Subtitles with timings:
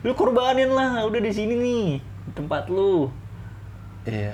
[0.00, 1.86] Lu korbanin lah, udah di sini nih.
[2.00, 3.12] Di tempat lu.
[4.08, 4.32] Iya.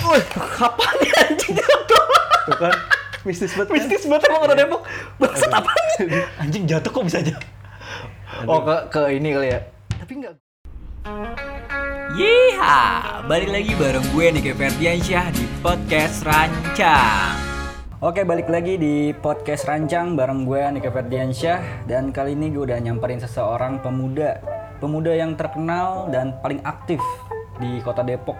[0.00, 2.04] Wih, kapan ya anjing jatuh?
[2.48, 2.74] Tuh kan
[3.28, 3.68] mistis banget.
[3.68, 3.76] kan?
[3.76, 4.82] Mistis banget emang kota Depok.
[5.20, 5.96] Bangsat apa nih?
[6.42, 7.50] Anjing jatuh kok bisa jatuh?
[8.48, 9.60] Oh, ke, ke ini kali ya.
[10.00, 10.34] Tapi enggak.
[12.16, 12.80] Yeha,
[13.28, 17.36] balik lagi bareng gue Nike Ferdiansyah di podcast Rancang.
[17.98, 22.78] Oke, balik lagi di podcast Rancang bareng gue Nika Ferdiansyah dan kali ini gue udah
[22.78, 24.38] nyamperin seseorang pemuda,
[24.78, 27.02] pemuda yang terkenal dan paling aktif
[27.58, 28.38] di kota Depok.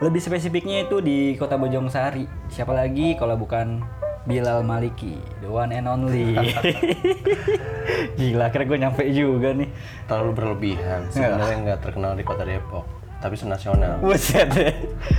[0.00, 2.26] Lebih spesifiknya itu di kota Bojongsari.
[2.52, 3.80] Siapa lagi kalau bukan
[4.24, 6.32] Bilal Maliki, the one and only.
[8.18, 9.68] Gila, akhirnya gue nyampe juga nih.
[10.08, 11.00] Terlalu berlebihan.
[11.12, 12.88] Sebenarnya nggak terkenal di kota Depok,
[13.20, 14.00] tapi senasional.
[14.00, 14.72] Buset deh.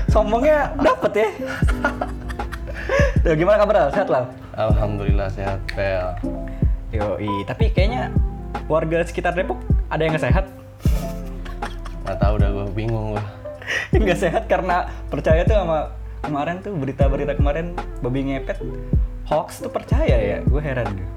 [0.10, 1.30] Sombongnya dapet ya.
[3.26, 3.90] Tuh, gimana kabar Al?
[3.94, 4.26] Sehat lah?
[4.58, 6.14] Alhamdulillah sehat, Pel.
[6.94, 8.14] Yoi, tapi kayaknya
[8.66, 10.46] warga sekitar Depok ada yang nggak sehat?
[12.06, 13.24] Nggak tahu udah gue bingung gue.
[13.98, 15.90] Nggak sehat karena percaya tuh sama
[16.22, 18.62] kemarin tuh berita-berita kemarin babi ngepet
[19.26, 20.38] hoax tuh percaya ya?
[20.46, 21.08] Gue heran deh.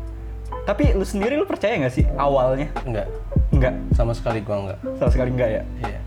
[0.65, 2.73] Tapi lu sendiri lu percaya nggak sih awalnya?
[2.89, 3.07] Nggak,
[3.53, 4.79] Enggak, sama sekali gue nggak.
[4.97, 5.63] sama sekali enggak ya.
[5.85, 6.01] Iya.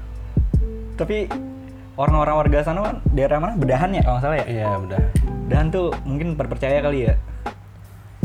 [0.97, 1.17] Tapi
[1.97, 3.53] orang-orang warga sana kan daerah mana?
[3.57, 4.45] Bedahan ya kalau nggak salah ya?
[4.49, 5.01] Iya udah.
[5.45, 7.13] Bedahan tuh mungkin perpercaya kali ya.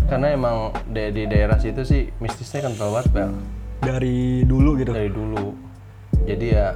[0.06, 3.30] Karena emang di, di daerah situ sih mistisnya kental banget, Pel.
[3.82, 4.94] Dari dulu gitu.
[4.94, 5.54] Dari dulu.
[6.26, 6.74] Jadi ya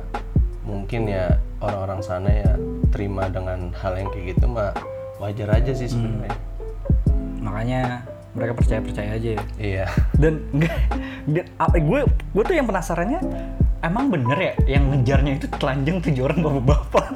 [0.67, 2.53] mungkin ya orang-orang sana ya
[2.95, 4.75] terima dengan hal yang kayak gitu mah
[5.19, 6.35] wajar aja sih sebenarnya.
[7.43, 7.83] Makanya
[8.35, 9.43] mereka percaya-percaya aja ya.
[9.59, 9.87] Iya.
[10.23, 10.75] dan enggak
[11.27, 13.21] dan apa gue gue tuh yang penasarannya
[13.83, 17.07] emang bener ya yang ngejarnya itu telanjang tujuh orang bapak-bapak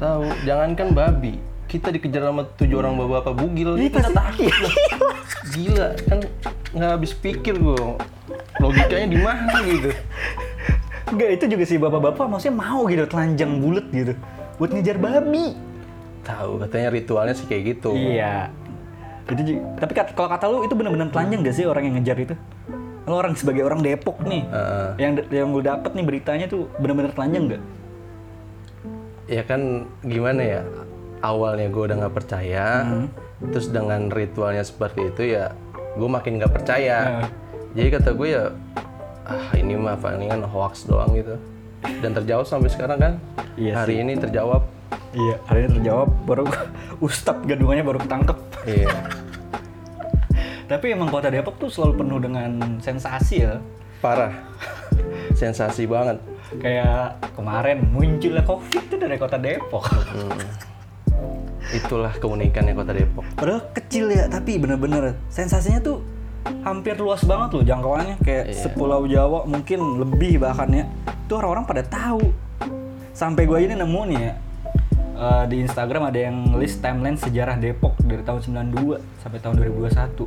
[0.00, 1.36] Tahu, jangankan babi,
[1.70, 4.74] kita dikejar sama tujuh orang bapak-bapak bugil, Iya, kita takut lah.
[5.54, 6.18] Gila, kan
[6.74, 7.78] nggak habis pikir gue.
[8.58, 9.90] Logikanya di mana gitu?
[11.10, 14.14] enggak itu juga sih bapak-bapak maksudnya mau gitu telanjang bulat gitu
[14.62, 15.58] buat ngejar babi
[16.20, 17.90] Tahu, katanya ritualnya sih kayak gitu.
[17.96, 18.52] iya
[19.30, 22.34] itu tapi kalau kata lu itu bener-bener telanjang gak sih orang yang ngejar itu
[23.06, 24.88] lu orang sebagai orang Depok nih Heeh.
[24.98, 27.62] yang yang gue dapet nih beritanya tuh bener-bener telanjang gak?
[29.30, 30.60] ya kan gimana ya?
[31.20, 32.66] Awalnya gue udah nggak percaya,
[33.46, 35.52] terus dengan ritualnya seperti itu ya,
[35.94, 37.28] gue makin nggak percaya.
[37.70, 38.44] Jadi kata gue ya,
[39.22, 41.36] ah ini mah palingan hoax doang gitu.
[42.00, 43.12] Dan terjawab sampai sekarang kan?
[43.54, 44.64] Iya Hari ini terjawab.
[45.10, 46.46] iya hari ini terjawab baru
[47.04, 48.94] Ustadz gadungannya baru ketangkep Iya.
[50.70, 53.58] Tapi emang kota Depok tuh selalu penuh dengan sensasi ya.
[53.98, 54.30] Parah.
[55.34, 56.22] Sensasi banget.
[56.62, 59.82] Kayak kemarin munculnya COVID tuh dari kota Depok.
[61.70, 63.24] Itulah keunikannya kota Depok.
[63.36, 66.02] Padahal kecil ya, tapi bener-bener sensasinya tuh
[66.64, 68.16] hampir luas banget loh jangkauannya.
[68.20, 68.56] Kayak Iya.
[68.58, 70.84] sepulau Jawa mungkin lebih bahkan ya.
[71.28, 72.32] Tuh orang-orang pada tahu.
[73.12, 74.32] Sampai gue ini nemu nih ya.
[75.20, 80.24] eh, di Instagram ada yang list timeline sejarah Depok dari tahun 92 sampai tahun 2021.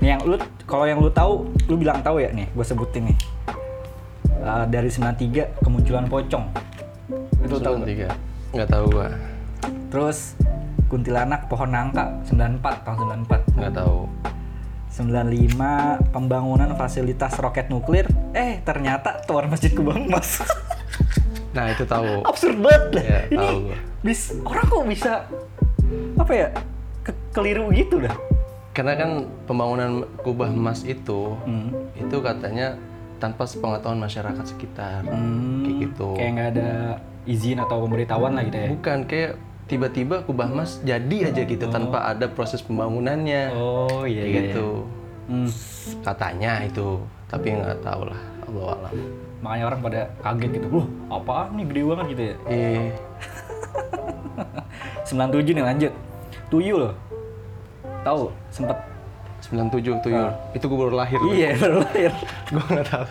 [0.00, 3.18] Nih yang lu kalau yang lu tahu, lu bilang tahu ya nih, gue sebutin nih.
[4.32, 6.44] Eh, dari 93 kemunculan pocong.
[7.44, 7.88] Itu tahu nggak?
[7.88, 8.08] tiga.
[8.50, 9.08] Nggak tahu gua.
[9.88, 10.34] Terus
[10.86, 13.56] kuntilanak pohon nangka 94 tahun 94.
[13.56, 13.98] Nggak tahu.
[14.88, 15.60] 95
[16.08, 18.06] pembangunan fasilitas roket nuklir.
[18.32, 20.40] Eh ternyata Tower Masjid Kubang Mas.
[21.52, 22.20] Nah itu tahu.
[22.22, 23.02] Absurd banget lah.
[23.02, 23.58] Iya, Ini tahu
[24.02, 25.12] bis orang kok bisa
[26.14, 26.48] apa ya?
[27.00, 28.12] ke- keliru gitu dah.
[28.70, 29.10] Karena kan
[29.48, 31.72] pembangunan kubah emas itu, Hmm.
[31.96, 32.76] itu katanya
[33.16, 35.00] tanpa sepengetahuan masyarakat sekitar.
[35.02, 36.08] Hmm, Kayak gitu.
[36.12, 36.70] Kayak nggak ada
[37.24, 38.68] izin atau pemberitahuan lah gitu ya.
[38.68, 39.32] Bukan kayak
[39.66, 43.50] tiba-tiba kubah emas jadi aja gitu tanpa ada proses pembangunannya.
[43.54, 44.40] Oh iya Kayak iya.
[44.50, 44.68] gitu.
[44.86, 44.94] iya.
[45.26, 45.50] Hmm.
[46.06, 48.20] Katanya itu, tapi nggak tahu lah.
[48.46, 48.94] Allah alam.
[49.42, 50.66] Makanya orang pada kaget gitu.
[50.70, 50.86] Wah,
[51.18, 52.36] apaan nih gede banget gitu ya.
[52.46, 52.88] Eh,
[55.08, 55.92] 97 nih lanjut.
[56.46, 56.94] Tuyul.
[58.06, 58.78] Tahu sempet
[59.50, 60.30] 97 tuyul.
[60.54, 61.18] Itu gue baru lahir.
[61.30, 62.10] Iya, baru lahir.
[62.54, 63.06] gue nggak tahu.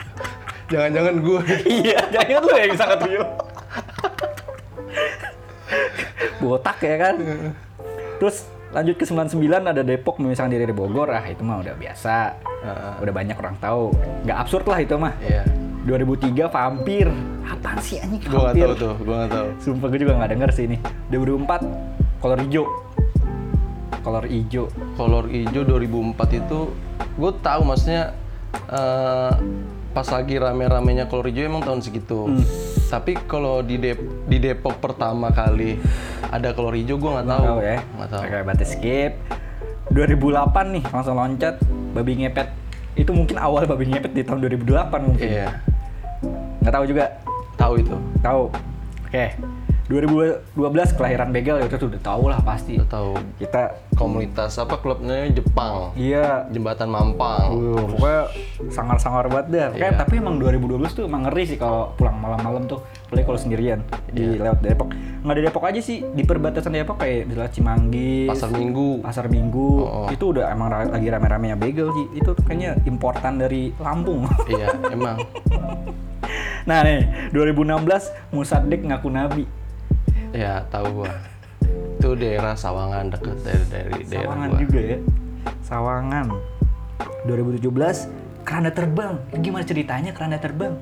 [0.71, 1.41] Jangan-jangan gue.
[1.83, 3.27] iya, jangan lu yang sangat tuyul.
[6.45, 7.15] Botak ya kan.
[8.21, 11.09] Terus lanjut ke 99 ada Depok memisahkan diri dari Bogor.
[11.09, 12.37] Ah, itu mah udah biasa.
[12.61, 12.93] Heeh.
[13.01, 13.89] Udah banyak orang tahu.
[14.23, 15.13] Nggak absurd lah itu mah.
[15.19, 15.43] Iya.
[15.85, 17.07] 2003 vampir.
[17.45, 18.69] Apaan sih anjing vampir?
[18.69, 18.95] tahu tuh.
[19.01, 19.47] Gue nggak tahu.
[19.61, 20.77] Sumpah gue juga nggak denger sih ini.
[21.09, 22.65] 2004 kolor hijau.
[24.05, 24.65] Kolor hijau.
[24.97, 26.59] Kolor hijau 2004 itu
[27.15, 28.11] gue tahu maksudnya
[28.69, 29.33] eh,
[29.95, 32.27] pas lagi rame-ramenya kolor hijau emang tahun segitu.
[32.91, 35.79] Tapi kalau di Dep- di Depok pertama kali
[36.27, 37.45] ada kolor hijau gue nggak tahu.
[37.47, 37.77] Tahu ya?
[37.95, 38.21] Nggak tahu.
[38.27, 39.13] Oke, berarti skip.
[39.95, 41.55] 2008 nih langsung loncat
[41.95, 42.49] babi ngepet
[42.99, 45.27] itu mungkin awal babi ngepet di tahun 2008 mungkin.
[45.31, 45.47] Iya.
[46.59, 47.05] Nggak tahu juga.
[47.55, 47.95] Tahu itu.
[48.19, 48.43] Tahu.
[49.07, 49.25] Oke.
[49.85, 50.57] 2012
[50.97, 52.81] kelahiran Begal ya udah tahu lah pasti.
[52.81, 55.93] Udah tahu Kita komunitas apa klubnya Jepang.
[55.93, 57.53] iya Jembatan Mampang.
[57.53, 58.21] Uh, pokoknya
[58.73, 59.67] sangar-sangar banget dah.
[59.77, 59.99] Kayak Iya.
[60.01, 62.81] tapi emang 2012 tuh emang ngeri sih kalau pulang malam-malam tuh.
[63.05, 63.79] Apalagi kalau sendirian
[64.09, 64.49] di Iya.
[64.49, 64.89] lewat Depok.
[65.21, 68.89] Nggak di Depok aja sih, di perbatasan Depok kayak di Lewat Cimanggis, Pasar Minggu.
[69.01, 69.69] Pasar Minggu.
[69.81, 70.07] Oh, oh.
[70.09, 72.05] Itu udah emang ra- lagi rame-ramenya bagel sih.
[72.17, 74.25] Itu tuh kayaknya importan dari Lampung.
[74.53, 75.21] iya, emang.
[76.65, 79.45] nah nih, 2016 Musadek ngaku nabi.
[80.35, 81.11] Ya, tahu gua.
[81.95, 84.59] Itu daerah Sawangan dekat dari dari daerah Sawangan gua.
[84.59, 84.97] juga ya.
[85.63, 86.25] Sawangan.
[87.25, 88.09] 2017
[88.43, 89.13] keranda terbang.
[89.33, 90.75] Gimana ceritanya keranda terbang?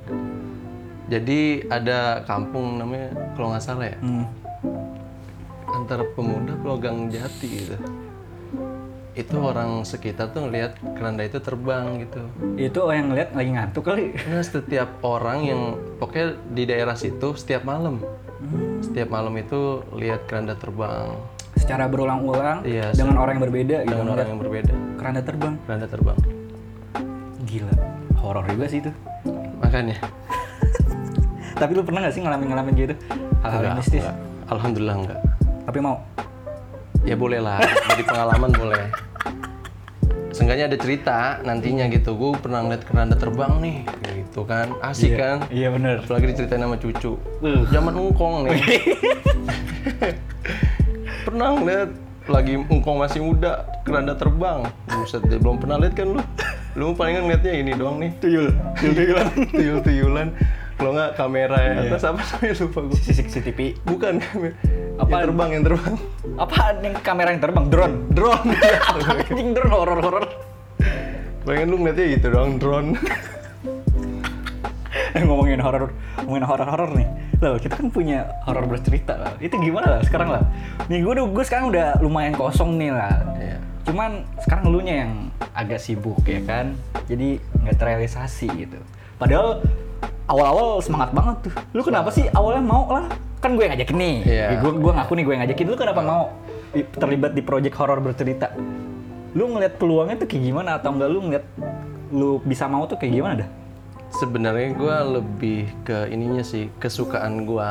[1.05, 4.25] Jadi ada kampung namanya kalau nggak salah ya, Hmm.
[5.69, 7.77] antara pemuda Pulau Gang Jati gitu.
[9.13, 12.21] Itu orang sekitar tuh ngelihat keranda itu terbang gitu.
[12.57, 14.17] Itu yang ngeliat lagi ngantuk kali.
[14.25, 15.61] Nah, setiap orang yang
[15.97, 18.01] pokoknya di daerah situ setiap malam,
[18.81, 21.13] setiap malam itu lihat keranda terbang
[21.53, 23.93] Secara berulang-ulang Iya, dengan orang yang berbeda gitu.
[23.93, 24.73] dengan orang ngeliat yang berbeda.
[24.97, 25.53] keranda terbang.
[25.63, 26.17] Keranda terbang.
[27.45, 27.73] Gila.
[28.17, 28.91] Horor juga sih itu.
[29.61, 29.95] Makanya.
[31.61, 32.95] Tapi lu pernah gak sih ngalamin-ngalamin gitu?
[33.45, 34.01] Hal-hal mistis.
[34.01, 34.17] enggak.
[34.49, 35.19] Alhamdulillah enggak.
[35.63, 35.95] Tapi mau.
[37.03, 37.59] Ya boleh lah,
[37.93, 38.87] jadi pengalaman boleh.
[40.33, 42.15] Seenggaknya ada cerita nantinya gitu.
[42.15, 43.77] Gue pernah ngeliat keranda terbang nih,
[44.23, 44.71] gitu kan.
[44.81, 45.45] Asik kan.
[45.51, 46.01] Iya bener.
[46.01, 47.19] Apalagi diceritain sama cucu.
[47.43, 47.67] Uh.
[47.69, 48.57] Zaman ungkong nih.
[51.27, 51.91] pernah ngeliat
[52.31, 54.63] lagi ungkong masih muda, keranda terbang.
[54.87, 56.23] Buset deh, belum pernah lihat kan lu?
[56.73, 58.09] Lu palingan ngeliatnya ini doang nih.
[58.17, 58.49] Tuyul.
[58.79, 59.27] Tuyul-tuyulan.
[59.59, 60.27] Tuyul-tuyulan.
[60.79, 61.73] Kalau nggak kamera ya.
[61.85, 62.97] Atas apa namanya lupa gue.
[62.97, 63.59] CCTV.
[63.85, 64.55] Bukan kamera.
[65.03, 65.19] Apaan?
[65.19, 65.95] Yang terbang, yang terbang.
[66.39, 67.65] Apaan yang kamera yang terbang?
[67.67, 67.95] Drone.
[68.15, 68.49] Drone.
[69.27, 70.25] Anjing drone horor-horor.
[71.43, 72.89] Palingan lu ngeliatnya gitu doang, drone.
[75.13, 75.93] Eh, ngomongin horor,
[76.25, 77.05] ngomongin horor-horor nih.
[77.37, 79.33] Loh, kita kan punya horor bercerita lah.
[79.37, 80.41] Itu gimana lah sekarang lah?
[80.89, 83.21] Nih gue gue sekarang udah lumayan kosong nih lah.
[83.37, 83.57] Iya.
[83.85, 86.73] Cuman sekarang lu nya yang agak sibuk ya kan.
[87.05, 88.81] Jadi nggak terrealisasi gitu.
[89.21, 89.61] Padahal
[90.27, 91.53] awal-awal semangat banget tuh.
[91.71, 93.05] Lu kenapa sih awalnya mau lah?
[93.39, 94.15] Kan gue yang ngajakin nih.
[94.23, 94.47] Iya.
[94.63, 95.65] Gue gue ngaku nih gue yang ngajakin.
[95.67, 96.21] Lu kenapa mau
[96.73, 98.51] terlibat di project horor bercerita?
[99.33, 101.45] Lu ngeliat peluangnya tuh kayak gimana atau enggak lu ngeliat
[102.13, 103.49] lu bisa mau tuh kayak gimana dah?
[104.13, 107.69] Sebenarnya gue lebih ke ininya sih kesukaan gue.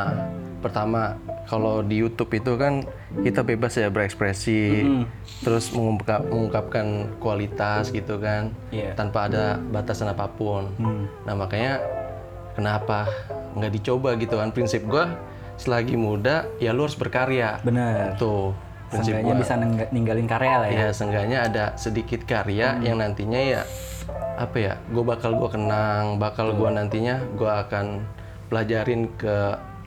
[0.58, 2.87] Pertama, kalau di YouTube itu kan
[3.23, 5.05] kita bebas ya berekspresi, Mm-mm.
[5.43, 8.94] terus mengungkap- mengungkapkan kualitas gitu kan, Iya.
[8.94, 10.70] tanpa ada batasan apa pun.
[10.78, 11.11] Hmm.
[11.26, 11.82] Nah makanya
[12.52, 13.08] kenapa
[13.56, 14.50] nggak dicoba gitu kan?
[14.52, 15.04] Prinsip gue
[15.60, 17.60] selagi muda ya lu harus berkarya.
[17.64, 18.16] Bener.
[18.16, 18.52] Tuh
[18.93, 19.34] prinsip gue.
[19.40, 19.56] bisa
[19.88, 20.78] ninggalin karya lah ya.
[20.87, 23.62] Ya seenggaknya ada sedikit karya yang nantinya ya
[24.37, 28.02] apa ya, gue bakal gue kenang, bakal gue nantinya gue akan
[28.50, 29.37] pelajarin ke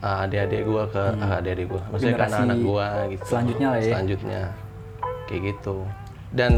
[0.00, 3.24] uh, adik-adik gue, ke uh, adik-adik gue, maksudnya ke Generasi anak-anak gue gitu.
[3.26, 3.90] selanjutnya lah ya.
[3.92, 4.42] Selanjutnya
[5.26, 5.76] kayak gitu.
[6.34, 6.52] Dan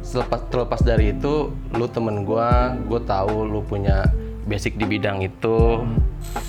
[0.00, 2.50] selepas terlepas dari itu, lu temen gue,
[2.88, 4.04] gue tahu lu punya
[4.50, 5.86] basic di bidang itu,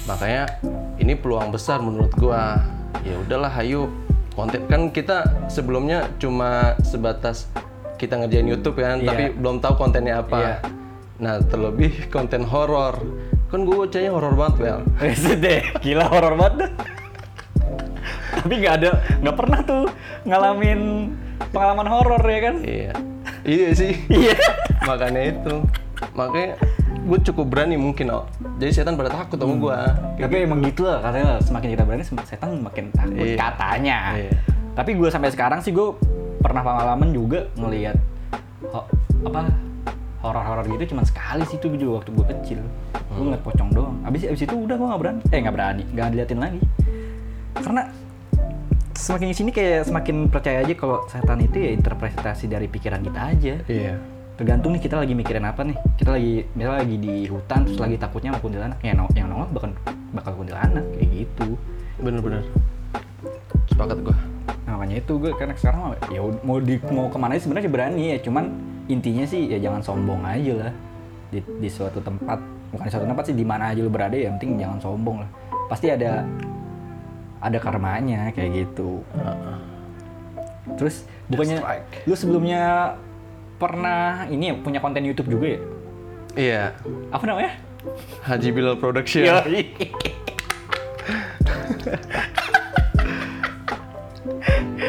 [0.10, 0.50] makanya
[0.98, 2.44] ini peluang besar menurut gue.
[3.06, 3.94] Ya udahlah, ayo
[4.34, 7.46] konten kan kita sebelumnya cuma sebatas
[7.96, 9.08] kita ngerjain YouTube kan, Iya.
[9.14, 10.38] tapi belum tahu kontennya apa.
[10.42, 10.56] Iya.
[11.22, 12.98] Nah terlebih konten horor,
[13.54, 14.82] kan gue bacanya horor banget well.
[15.46, 16.74] Deh, gila horor banget.
[18.42, 18.90] Tapi nggak ada,
[19.22, 19.84] nggak pernah tuh
[20.26, 21.14] ngalamin
[21.54, 22.56] pengalaman horor ya kan?
[22.66, 22.94] Iya,
[23.46, 23.94] iya sih.
[24.10, 24.34] Iya.
[24.82, 25.62] makanya itu
[26.18, 26.58] makanya
[27.02, 29.78] gue cukup berani mungkin oh jadi setan pada takut sama gue
[30.20, 33.36] Tapi emang gitu lah katanya semakin kita berani sem- setan makin takut Iya.
[33.36, 33.98] katanya.
[34.16, 34.32] Iya.
[34.72, 35.98] Tapi gue sampai sekarang sih gue
[36.38, 37.98] pernah pengalaman juga ngelihat
[38.68, 38.86] ho-
[39.24, 39.50] apa
[40.22, 42.60] horor-horor gitu cuman sekali sih itu juga waktu gue kecil.
[43.10, 43.98] Gue ngeliat pocong doang.
[44.04, 45.22] Abis abis itu udah gue nggak berani.
[45.28, 46.62] Eh nggak berani, nggak diliatin lagi.
[47.52, 47.82] Karena
[48.94, 53.22] semakin di sini kayak semakin percaya aja kalau setan itu ya interpretasi dari pikiran kita
[53.28, 53.54] aja.
[53.66, 53.98] iya
[54.42, 55.78] tergantung nih kita lagi mikirin apa nih?
[56.02, 58.82] Kita lagi misalnya lagi di hutan terus lagi takutnya sama kuntilanak.
[58.82, 59.70] Ya no- yang nongol bakal
[60.18, 61.48] bakal kuntilanak kayak gitu.
[62.02, 62.42] Bener-bener.
[63.70, 64.18] Sepakat gue
[64.66, 67.70] nah, makanya itu gue karena sekarang mah, ya mau di mau ke mana sih sebenarnya
[67.70, 68.20] berani ya.
[68.26, 68.50] Cuman
[68.90, 70.74] intinya sih ya jangan sombong aja lah.
[71.30, 72.42] Di, di suatu tempat
[72.74, 75.22] bukan di suatu tempat sih di mana aja lu berada ya yang penting jangan sombong
[75.22, 75.30] lah.
[75.70, 76.26] Pasti ada
[77.38, 79.06] ada karmanya kayak gitu.
[80.82, 81.62] Terus bukannya
[82.10, 82.98] lu sebelumnya
[83.62, 85.60] pernah ini ya punya konten YouTube juga ya
[86.34, 86.64] iya
[87.14, 87.54] apa namanya
[88.26, 89.70] Haji Bilal Production Yoi.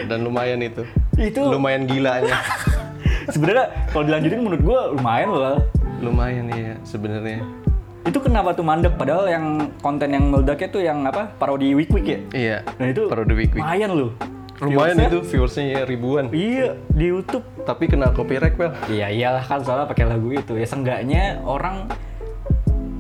[0.09, 0.89] dan lumayan itu
[1.21, 2.41] itu lumayan gilanya
[3.35, 5.59] sebenarnya kalau dilanjutin menurut gua lumayan loh
[6.01, 7.45] lumayan ya sebenarnya
[8.03, 8.99] Itu kenapa tuh mandek?
[8.99, 11.31] Padahal yang konten yang meledaknya tuh yang apa?
[11.39, 12.19] Parodi week week ya.
[12.35, 14.11] iya Nah itu parodi week week lumayan loh.
[14.63, 17.43] Lumayan itu viewersnya ya ribuan Iya di YouTube.
[17.63, 21.91] tapi kena copyright pel Iya iyalah kan soalnya pakai lagu itu ya seenggaknya orang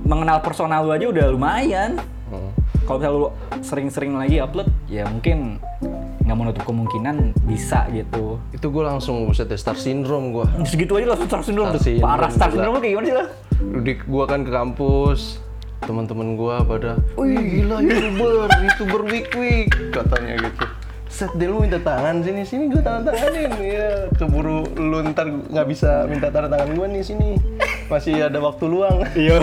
[0.02, 1.96] mengenal personal lu aja udah lumayan.
[2.26, 2.50] Hmm.
[2.82, 3.28] Kalau misalnya lu
[3.60, 5.62] sering-sering lagi upload ya mungkin
[6.22, 8.38] nggak menutup kemungkinan bisa gitu.
[8.50, 12.02] itu gue langsung buset deh star syndrome gue Segitu aja langsung star syndrome Star syndrome,
[12.04, 12.54] Parah star gila.
[12.56, 13.28] syndrome kayak gimana sih lah?
[13.62, 15.38] di gua kan ke kampus
[15.80, 20.64] teman-teman gua pada wih gila youtuber youtuber week week katanya gitu
[21.12, 25.66] set deh lu minta tangan sini sini gua tangan tanganin ya keburu lu ntar nggak
[25.68, 27.36] bisa minta tanda tangan gua nih sini
[27.86, 29.36] masih ada waktu luang Iya.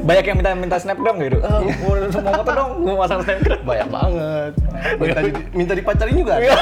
[0.00, 1.38] Banyak yang minta minta snapgram gitu.
[1.44, 3.60] Mau mau foto dong, mau masang snapgram.
[3.62, 4.52] banyak banget
[4.96, 6.56] minta, di- minta dipacarin juga ada.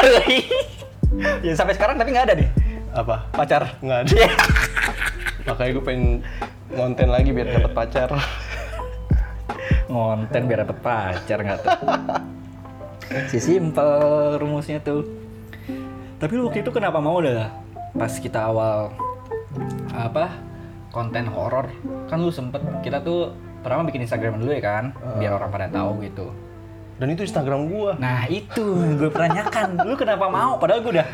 [1.40, 2.48] ya sampai sekarang tapi nggak ada nih
[2.90, 3.78] apa pacar.
[3.78, 4.14] nggak ada
[5.42, 6.04] makanya gue pengen
[6.70, 8.08] ngonten lagi biar dapat pacar
[9.86, 11.70] Ngonten biar dapet pacar nggak tuh.
[13.28, 13.92] Si simple
[14.36, 15.04] rumusnya tuh.
[16.16, 17.50] Tapi lu waktu itu kenapa mau dah
[17.92, 18.88] pas kita awal
[19.92, 20.32] apa
[20.88, 21.68] konten horor
[22.08, 24.84] kan lu sempet kita tuh pertama bikin Instagram dulu ya kan
[25.20, 26.32] biar orang pada tahu gitu.
[26.96, 28.62] dan itu Instagram gua Nah itu
[28.96, 30.54] gue peranyakan, lu kenapa mau?
[30.56, 31.06] Padahal gue udah,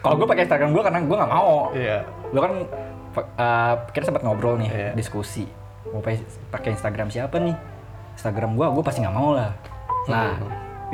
[0.00, 1.54] kalau gue pakai Instagram gue karena gue nggak mau.
[1.74, 1.98] iya
[2.30, 2.52] Lu kan
[3.36, 4.90] uh, kita sempat ngobrol nih, Iya.
[4.94, 5.44] diskusi.
[5.90, 7.56] Mau pakai pakai Instagram siapa nih?
[8.14, 9.50] Instagram gue, gue pasti nggak mau lah.
[10.06, 10.36] Nah,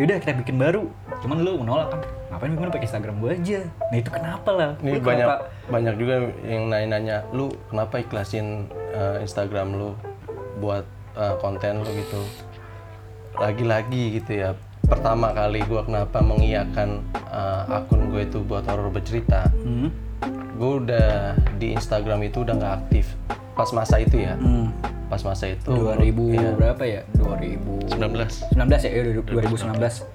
[0.00, 0.88] yaudah kita bikin baru.
[1.20, 2.00] Cuman lu menolak kan?
[2.32, 3.60] Ngapain bikin pakai Instagram gue aja?
[3.92, 4.70] Nah itu kenapa lah?
[4.80, 6.14] Ini Lu banyak kenapa- banyak juga
[6.48, 9.90] yang nanya-nanya, lu kenapa ikhlasin uh, Instagram lu
[10.58, 12.20] buat uh, konten lu gitu.
[13.36, 14.50] Lagi-lagi gitu ya.
[14.88, 17.00] Pertama kali gua kenapa mengiyakan
[17.32, 19.48] uh, akun gue itu buat horor bercerita.
[19.64, 19.88] Hmm.
[20.56, 23.06] Gue udah di Instagram itu udah nggak aktif.
[23.52, 24.34] Pas masa itu ya.
[24.36, 24.72] Hmm.
[25.08, 27.02] Pas masa itu 2000 Iya, berapa ya?
[27.20, 28.80] 2019 19.
[28.80, 28.90] ya?
[28.90, 30.08] Iya 2019.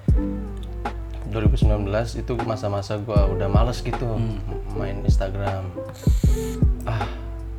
[1.28, 4.16] 2019 itu masa-masa gua udah males gitu
[4.74, 5.68] main Instagram.
[6.88, 7.04] Ah,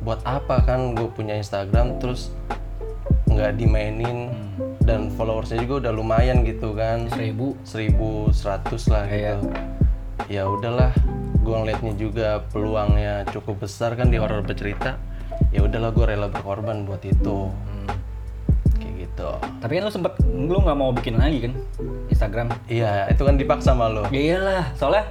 [0.02, 2.34] buat apa kan gue punya Instagram terus
[3.30, 4.34] nggak dimainin
[4.82, 9.38] dan followersnya juga udah lumayan gitu kan, 1000 1100 lah Iya.
[9.38, 9.48] gitu.
[10.26, 10.90] Ya udahlah,
[11.40, 14.98] gue ngeliatnya juga peluangnya cukup besar kan di horor bercerita.
[15.50, 17.50] Ya udahlah gue rela berkorban buat itu.
[18.76, 19.30] Kayak gitu.
[19.60, 21.52] Tapi kan lu sempet, lu nggak mau bikin lagi kan
[22.06, 22.46] Instagram?
[22.66, 24.06] Iya, itu kan dipaksa sama lo.
[24.08, 25.04] Ya iyalah, soalnya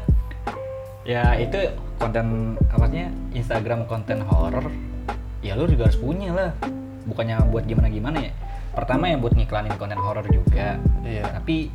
[1.03, 1.57] ya itu
[1.95, 2.25] konten
[2.69, 4.69] apanya Instagram konten horror
[5.39, 6.51] ya lu juga harus punya lah
[7.03, 8.31] bukannya buat gimana gimana ya
[8.69, 11.25] pertama ya buat ngiklanin konten horror juga Iya.
[11.33, 11.73] tapi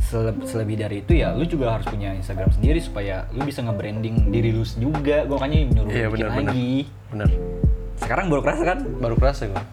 [0.00, 4.32] sele- selebih dari itu ya lu juga harus punya Instagram sendiri supaya lu bisa nge-branding
[4.32, 6.48] diri lu juga gua makanya nyuruh Iya, bikin benar-benar.
[6.48, 6.72] lagi
[7.12, 7.28] Bener.
[8.00, 8.78] Sekarang baru kerasa kan?
[8.98, 9.64] Baru kerasa gue.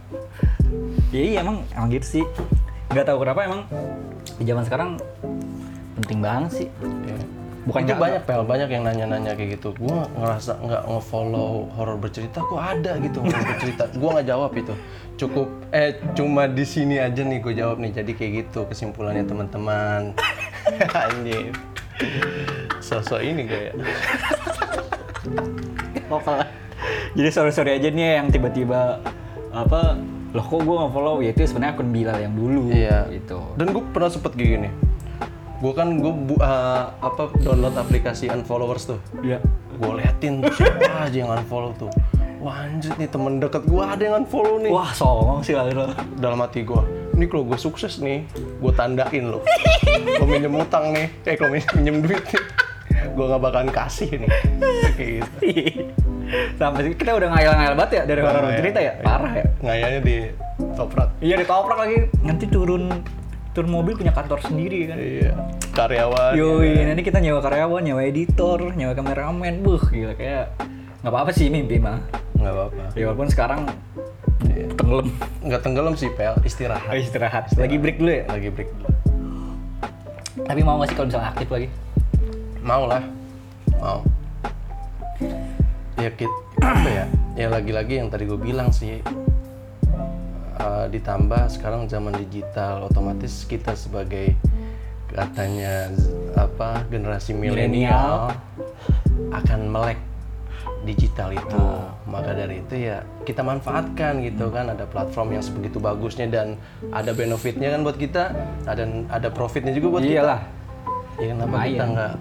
[1.12, 2.26] ya iya emang emang gitu sih.
[2.92, 3.62] Nggak tahu kenapa emang
[4.40, 4.90] di zaman sekarang
[6.02, 6.68] penting banget sih.
[6.82, 7.18] Iya.
[7.62, 9.78] bukan itu banyak pel banyak yang nanya-nanya kayak gitu.
[9.78, 13.84] Gue ngerasa nggak nge-follow horor bercerita kok ada gitu horor bercerita.
[13.94, 14.74] Gue nggak jawab itu.
[15.22, 17.94] Cukup eh cuma di sini aja nih gue jawab nih.
[17.94, 20.18] Jadi kayak gitu kesimpulannya teman-teman.
[21.06, 21.54] Anjir.
[22.82, 23.78] Sosok ini kayak
[26.10, 26.61] apa
[27.12, 29.04] jadi sorry sorry aja nih yang tiba-tiba
[29.52, 30.00] apa
[30.32, 33.04] loh kok gue nggak follow ya itu sebenarnya akun Bilal yang dulu iya.
[33.12, 33.40] gitu.
[33.60, 34.70] Dan gue pernah sempet kayak gini.
[35.60, 36.14] Gue kan gue
[37.04, 39.00] apa download aplikasi unfollowers tuh.
[39.20, 39.44] Ya
[39.76, 41.92] gue liatin siapa aja yang unfollow tuh.
[42.40, 44.72] Wah anjir nih temen deket gue ada yang unfollow nih.
[44.72, 49.44] Wah songong sih lalu dalam hati gue ini kalau gue sukses nih gue tandain loh.
[50.22, 51.12] Gue minjem utang nih.
[51.28, 52.61] Eh kalau minjem, minjem duit nih
[53.12, 54.30] gue nggak bakalan kasih nih
[54.96, 55.36] kayak gitu.
[56.56, 58.94] Sampai sini kita udah ngayal-ngayal banget ya dari horor Iya, cerita ya?
[58.96, 59.04] iya.
[59.04, 59.46] parah ya?
[59.60, 60.18] Ngayanya di
[60.74, 61.10] toprak.
[61.20, 61.98] Iya ditoprak lagi.
[62.24, 62.84] Nanti turun
[63.52, 64.96] turun mobil punya kantor sendiri kan?
[64.96, 65.32] Iya.
[65.76, 66.32] Karyawan.
[66.40, 70.56] Yoi, nanti kita nyewa karyawan, nyewa editor, nyewa kameramen, buh gila kayak
[71.04, 72.00] nggak apa-apa sih mimpi mah.
[72.40, 72.84] nggak apa-apa.
[72.96, 73.62] Ya walaupun sekarang
[74.80, 75.08] tenggelam,
[75.44, 76.40] nggak tenggelam sih pel.
[76.42, 76.96] Istirahat.
[76.96, 77.44] Istirahat.
[77.60, 78.24] Lagi break dulu ya.
[78.32, 78.88] lagi break dulu.
[80.42, 81.68] Tapi mau nggak sih kalau misalnya aktif lagi?
[82.62, 83.04] Mau lah.
[83.82, 84.00] Mau.
[85.98, 89.02] Ya kit apa ya ya lagi-lagi yang tadi gue bilang sih
[90.58, 94.38] eh, ditambah sekarang zaman digital otomatis kita sebagai
[95.12, 95.92] katanya
[96.38, 98.32] apa generasi milenial
[99.34, 100.00] akan melek
[100.86, 101.66] digital itu.
[102.10, 106.58] Maka dari itu ya kita manfaatkan gitu kan ada platform yang sebegitu bagusnya dan
[106.90, 108.34] ada benefitnya kan buat kita
[108.66, 110.16] ada ada profitnya juga buat kita.
[110.18, 110.42] Iyalah.
[111.20, 111.88] ya kenapa kita Lumayan.
[111.94, 112.14] nggak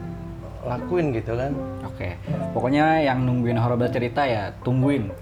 [0.64, 1.52] lakuin gitu kan
[2.00, 2.16] Oke.
[2.56, 5.12] Pokoknya yang nungguin horor cerita ya tungguin.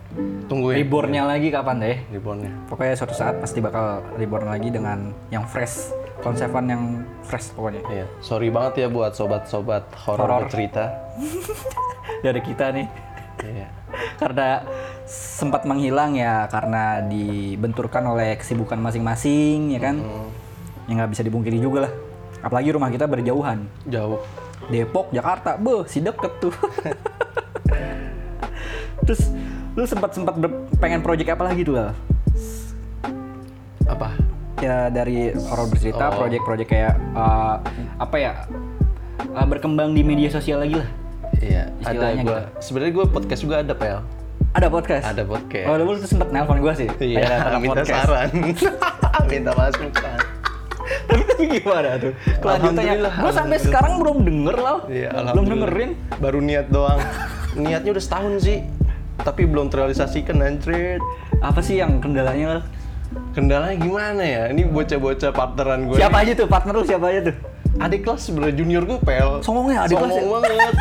[0.46, 1.96] tungguin Rebornnya lagi kapan deh?
[2.14, 5.90] rebornnya Pokoknya suatu saat pasti bakal reborn lagi dengan yang fresh,
[6.22, 6.82] konsepan yang
[7.26, 7.82] fresh pokoknya.
[7.90, 10.94] Iya, sorry banget ya buat sobat-sobat horor bercerita.
[12.24, 12.86] Dari kita nih.
[13.38, 13.70] Iya.
[14.18, 14.66] karena
[15.06, 20.02] sempat menghilang ya karena dibenturkan oleh kesibukan masing-masing ya kan.
[20.86, 21.92] Ya nggak bisa dibungkiri juga lah.
[22.42, 23.66] Apalagi rumah kita berjauhan.
[23.86, 24.22] Jauh.
[24.68, 26.52] Depok, Jakarta, beuh, si deket tuh.
[29.08, 29.32] Terus
[29.72, 30.36] lu sempat sempat
[30.76, 31.80] pengen project apa lagi tuh?
[33.88, 34.12] Apa?
[34.60, 36.20] Ya dari horor bercerita, Oh.
[36.20, 37.56] project-project kayak eh,
[37.96, 38.32] apa ya?
[39.22, 40.88] eh, berkembang di media sosial lagi lah.
[41.38, 42.40] Iya, ada gua.
[42.58, 44.02] Sebenarnya gue podcast juga ada, Pel.
[44.52, 45.04] Ada podcast.
[45.06, 45.66] Ada podcast.
[45.70, 46.88] Oh, lu tuh sempet nelpon gue sih.
[46.98, 47.90] Iya, minta podcast.
[48.04, 48.28] saran.
[49.32, 50.18] minta masukan.
[51.08, 52.12] Tapi tapi gimana tuh?
[52.40, 52.94] Kelanjutannya.
[53.08, 54.78] Gue sampai sekarang belum denger lah.
[54.88, 55.90] Iya, belum dengerin.
[56.18, 57.00] Baru niat doang.
[57.56, 58.58] Niatnya udah setahun sih.
[59.22, 61.02] Tapi belum terrealisasikan anjir.
[61.42, 62.62] Apa sih yang kendalanya?
[63.32, 64.42] Kendalanya gimana ya?
[64.52, 65.96] Ini bocah-bocah partneran gue.
[65.98, 67.36] Siapa aja tuh partner lu siapa aja tuh?
[67.78, 69.30] Adik kelas sebenarnya junior gue, Pel.
[69.42, 70.22] Songongnya adik kelas ya?
[70.22, 70.74] Songong banget.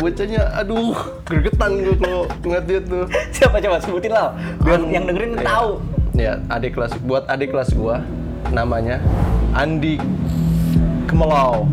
[0.00, 0.96] Bocahnya, aduh,
[1.28, 3.04] gregetan gue kalau ngeliat dia tuh.
[3.36, 4.32] siapa coba sebutin lah.
[4.64, 5.44] Biar An- yang dengerin iya.
[5.44, 5.70] tahu.
[6.16, 8.02] Ya, adik kelas buat adik kelas gua
[8.48, 8.96] namanya
[9.52, 10.00] Andi
[11.04, 11.68] Kemelau.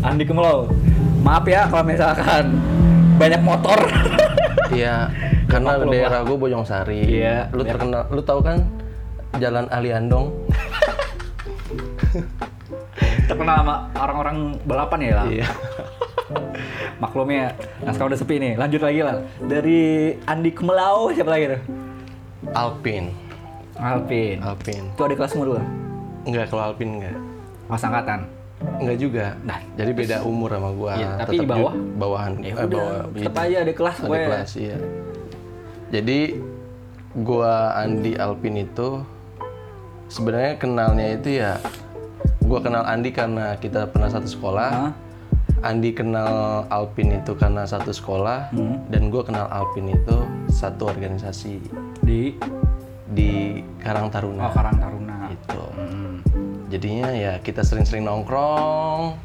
[0.00, 0.72] Andi Kemelau.
[1.20, 2.56] Maaf ya kalau misalkan
[3.16, 3.78] banyak motor.
[4.74, 5.12] Iya,
[5.46, 7.04] karena Maklum daerah gua Bojong Sari.
[7.04, 8.64] Iya, Lu biar- terkenal, lu tahu kan
[9.36, 10.34] Jalan Aliandong?
[13.28, 15.26] Terkenal sama orang-orang balapan ya lah.
[15.30, 15.46] Iya.
[17.02, 18.52] Maklumnya, nah sekarang udah sepi nih.
[18.56, 19.16] Lanjut lagi lah.
[19.38, 19.80] Dari
[20.24, 21.60] Andi Kemelau siapa lagi tuh?
[22.50, 23.12] Alpin.
[23.76, 24.38] Alvin.
[24.40, 24.82] Alpin.
[24.88, 25.62] Itu adik kelasmu dulu.
[26.24, 27.16] Enggak kalau Alpin enggak.
[27.66, 28.20] Pas angkatan.
[28.78, 29.26] Enggak juga.
[29.42, 30.92] Nah, Jadi beda umur sama gua.
[30.94, 31.74] Iya, tapi Tetap di bawah?
[31.94, 32.32] bawahan.
[32.38, 34.18] Ya Eh, bawah, tetap aja adik kelas Ada gue.
[34.24, 34.76] kelas, iya.
[35.90, 36.18] Jadi
[37.16, 38.88] gua Andi Alpin itu
[40.06, 41.58] sebenarnya kenalnya itu ya
[42.40, 44.70] gua kenal Andi karena kita pernah satu sekolah.
[44.70, 44.92] Hah?
[45.62, 48.84] Andi kenal Alpin itu karena satu sekolah Hmm.
[48.86, 51.56] dan gua kenal Alpin itu satu organisasi
[52.00, 52.36] Di
[53.06, 54.48] di Karang Oh, Taruna.
[54.50, 55.16] Karang Taruna.
[55.28, 55.62] Gitu.
[55.76, 56.14] Hmm.
[56.68, 59.18] Jadinya ya kita sering-sering nongkrong.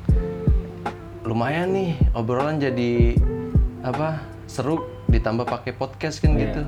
[1.24, 3.16] Lumayan nih obrolan jadi
[3.80, 6.42] apa seru ditambah pakai podcast kan Iya.
[6.44, 6.62] gitu.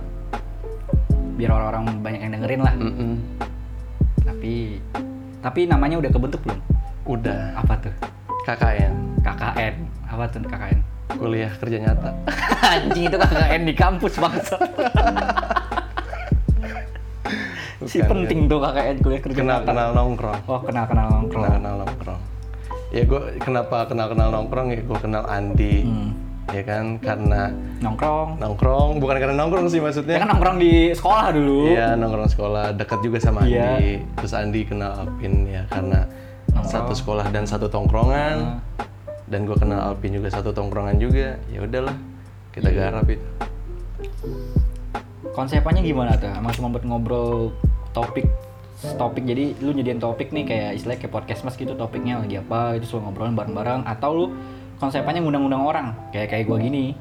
[1.35, 2.73] Biar orang-orang banyak yang dengerin lah.
[2.77, 3.11] Mm-mm.
[4.21, 4.77] Tapi
[5.41, 6.59] tapi namanya udah kebentuk belum?
[7.03, 7.93] Udah Apa tuh?
[8.45, 9.75] KKN KKN.
[10.07, 10.79] Apa tuh KKN?
[11.11, 12.09] kuliah kerja nyata.
[12.73, 14.55] Anjing itu KKN di kampus bangsa.
[17.85, 20.39] si penting tuh KKN kuliah kerja Kenal kenal nongkrong.
[20.45, 21.41] Oh, kenal kenal nongkrong.
[21.41, 22.21] Kenal kenal nongkrong.
[22.91, 25.75] Ya gue kenapa kenal kenal nongkrong ya gue kenal Andi.
[25.81, 26.11] Hmm.
[26.51, 27.47] Ya kan karena
[27.79, 28.35] Nongkrong.
[28.35, 30.17] nongkrong bukan karena nongkrong sih Ya maksudnya.
[30.19, 31.71] kan nongkrong di sekolah dulu.
[31.71, 33.55] Iya nongkrong sekolah dekat juga sama Andi.
[33.55, 34.03] Iya.
[34.19, 36.03] Terus Andi kenal Alpin ya karena
[36.49, 36.67] Nongkrong.
[36.67, 38.35] satu sekolah dan satu tongkrongan.
[38.43, 38.85] Ah.
[39.25, 41.39] Dan gue kenal Alpin juga satu tongkrongan juga.
[41.47, 41.95] Ya udahlah
[42.51, 42.91] kita Iya.
[42.91, 43.23] garap itu.
[45.31, 46.27] Konsepannya gimana tuh?
[46.27, 47.55] Emang cuma buat ngobrol
[47.91, 48.25] topik
[48.97, 52.75] topik jadi lu nyediain topik nih kayak istilahnya kayak podcast mas gitu topiknya lagi apa
[52.75, 54.25] itu suruh ngobrolin bareng-bareng atau lu
[54.77, 56.97] konsepannya ngundang-undang orang kayak kayak gua gini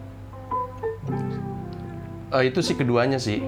[2.31, 3.43] Eh, itu sih keduanya sih.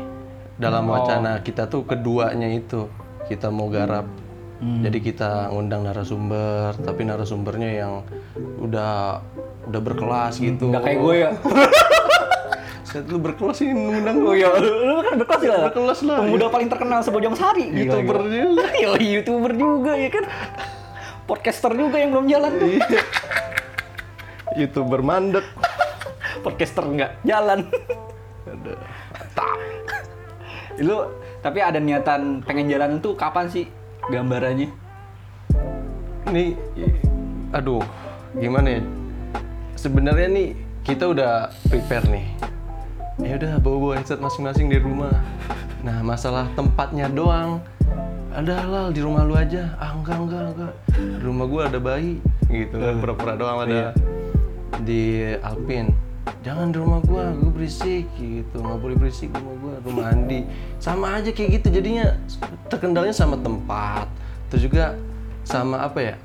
[0.59, 0.99] Dalam Oh.
[0.99, 2.91] wacana kita tuh keduanya itu
[3.31, 4.11] kita mau garap.
[4.59, 4.83] Hmm.
[4.83, 8.03] Jadi kita ngundang narasumber, tapi narasumbernya yang
[8.59, 9.23] udah
[9.63, 10.67] udah berkelas gitu.
[10.67, 11.31] nggak kayak gue ya
[12.93, 16.53] Set lu berkelas ini ngundang oh iya lu, lu kan berkelas ya Berkelas lah, pemuda
[16.53, 18.65] paling terkenal sebojong sari Gila, YouTuber juga.
[18.85, 20.25] Yo, youtuber juga ya kan
[21.25, 22.85] podcaster juga yang belum jalan tuh Iya.
[24.53, 25.47] YouTuber mandek.
[26.43, 27.65] podcaster nggak jalan
[28.45, 28.77] Aduh.
[30.79, 30.97] lu
[31.41, 33.65] tapi ada niatan pengen jalan tuh kapan sih
[34.07, 34.69] gambarannya
[36.25, 36.55] Nih,
[37.51, 37.83] aduh,
[38.33, 38.83] gimana ya?
[39.75, 40.49] Sebenarnya nih
[40.81, 42.25] kita udah prepare nih.
[43.21, 45.13] Ya udah bawa-bawa headset masing-masing di rumah.
[45.85, 47.61] Nah masalah tempatnya doang.
[48.33, 49.77] Ada halal di rumah lu aja.
[49.77, 50.73] Ah enggak enggak enggak.
[50.97, 52.73] Di rumah gua ada bayi gitu.
[52.73, 53.93] Pura-pura doang ada
[54.81, 55.93] di Alpin.
[56.41, 58.57] Jangan di rumah gua, gua berisik gitu.
[58.65, 60.49] Nggak boleh berisik di rumah gua, rumah Andi.
[60.81, 61.69] Sama aja kayak gitu.
[61.69, 62.17] Jadinya
[62.73, 64.09] terkendalanya sama tempat.
[64.49, 64.97] Terus juga
[65.45, 66.17] sama apa ya?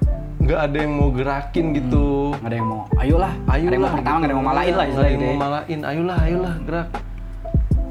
[0.48, 2.06] Nggak ada yang mau gerakin gitu.
[2.40, 4.80] ada yang mau ayolah Ayo ada yang mau pertama nggak ada yang mau malain lah
[4.80, 5.44] Ada istilahnya yang gitu mau ya.
[5.44, 5.80] malain.
[5.84, 6.88] Ayolah, ayolah gerak.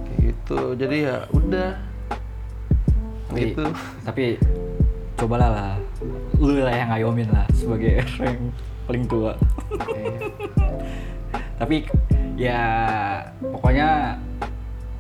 [0.03, 0.61] Kayak gitu.
[0.75, 1.71] Jadi ya udah.
[3.27, 3.65] Tapi- Gitu.
[4.01, 4.25] tapi
[5.15, 5.73] cobalah lah
[6.37, 8.41] lu lah yang ngayomin lah sebagai orang yang
[8.87, 9.33] paling tua.
[11.57, 11.77] Tapi
[12.37, 12.61] ya
[13.43, 14.17] pokoknya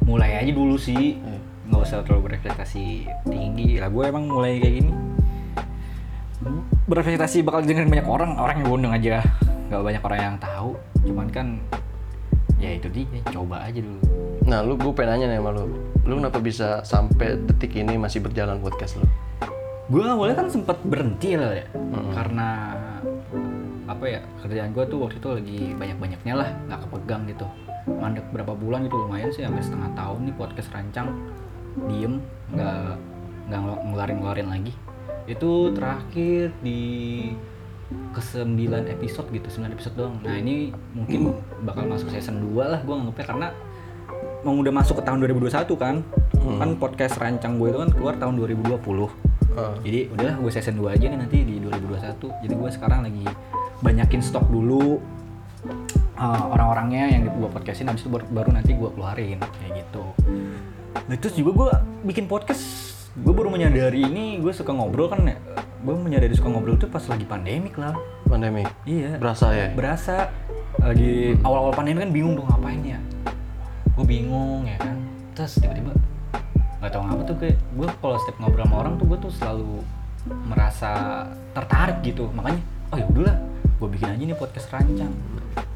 [0.02, 1.16] mulai aja dulu sih.
[1.16, 1.36] Iya.
[1.66, 2.84] Nggak usah terlalu berekspektasi
[3.24, 3.76] tinggi.
[3.76, 4.92] Lah gue emang mulai kayak gini.
[6.86, 9.22] Berekspektasi bakal dengerin banyak orang, orang yang undang aja.
[9.70, 10.70] Gak banyak orang yang tahu.
[11.02, 11.46] Cuman kan
[12.56, 14.00] ya itu dia, coba aja dulu.
[14.46, 15.64] Nah, lu gue pengen nanya nih sama lu.
[16.06, 19.06] Lu kenapa bisa sampai detik ini masih berjalan podcast lu?
[19.86, 21.66] gue awalnya kan sempat berhenti lah ya
[22.10, 22.74] karena
[23.86, 27.46] apa ya kerjaan gue tuh waktu itu lagi banyak banyaknya lah nggak kepegang gitu
[27.86, 31.14] mandek berapa bulan gitu lumayan sih sampai setengah tahun nih podcast rancang
[31.86, 32.18] diem
[32.50, 32.98] nggak
[33.46, 34.72] nggak ngelu- ngeluarin ngeluarin lagi
[35.26, 36.82] itu terakhir di
[37.86, 38.50] ke 9
[38.90, 40.18] episode gitu 9 episode doang.
[40.22, 43.48] Nah ini mungkin bakal masuk season 2 lah gue nganggepnya karena
[44.42, 45.96] mau udah masuk ke tahun 2021 kan.
[46.46, 49.72] Kan podcast rancang gue itu kan keluar tahun 2020 Ah.
[49.80, 53.24] jadi udahlah gue season 2 aja nih nanti di 2021 jadi gue sekarang lagi
[53.80, 55.00] banyakin stok dulu
[56.20, 60.04] uh, orang-orangnya yang gue podcastin habis itu baru, baru nanti gue keluarin kayak gitu.
[61.08, 61.68] Nah terus juga gue
[62.12, 62.85] bikin podcast
[63.16, 65.36] gue baru menyadari ini gue suka ngobrol kan ya.
[65.80, 67.96] Gue menyadari suka ngobrol tuh pas lagi pandemik lah.
[68.28, 68.66] Pandemi.
[68.84, 69.16] iya.
[69.16, 69.72] Berasa ya?
[69.72, 70.28] berasa.
[70.76, 72.98] Lagi awal-awal pandemi kan bingung dong ngapain ya.
[73.96, 75.00] Gue bingung ya kan.
[75.32, 75.96] Terus tiba-tiba
[76.76, 79.72] nggak tahu ngapa tuh kayak gue kalau setiap ngobrol sama orang tuh gue tuh selalu
[80.44, 80.90] merasa
[81.56, 82.28] tertarik gitu.
[82.36, 82.60] Makanya
[82.92, 83.36] oh ya udahlah
[83.80, 85.14] gue bikin aja nih podcast rancang.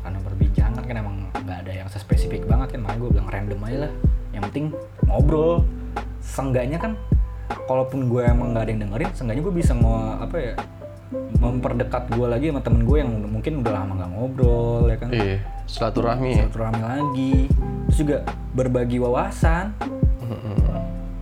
[0.05, 2.85] Karena perbincangan kan emang nggak ada yang spesifik banget kan.
[2.85, 3.92] Makanya gue bilang random aja lah.
[4.37, 4.66] Yang penting
[5.09, 5.64] ngobrol.
[6.20, 7.00] Seenggaknya kan
[7.66, 10.54] kalaupun gue emang nggak ada yang dengerin seenggaknya gue bisa ngo apa ya
[11.40, 15.08] memperdekat gue lagi sama temen gue yang mungkin udah lama nggak ngobrol ya kan?
[15.10, 15.36] Iya,
[15.66, 16.32] silaturahmi.
[16.38, 17.34] Silaturahmi lagi.
[17.90, 18.16] Terus juga
[18.54, 19.74] berbagi wawasan.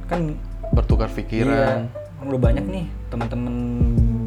[0.05, 0.37] Kan
[0.69, 1.79] Bertukar iya, pikiran.
[1.89, 3.55] kan udah banyak nih teman-teman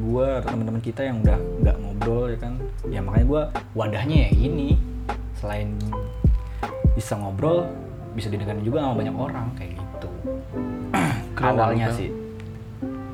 [0.02, 2.54] gue atau teman-teman kita yang udah nggak ngobrol ya kan?
[2.90, 3.42] Ya makanya gue
[3.78, 4.70] wadahnya ya gini
[5.38, 5.78] selain
[6.98, 7.70] bisa ngobrol
[8.14, 10.10] bisa didengarkan juga sama banyak orang kayak gitu
[11.42, 12.10] awalnya banget, sih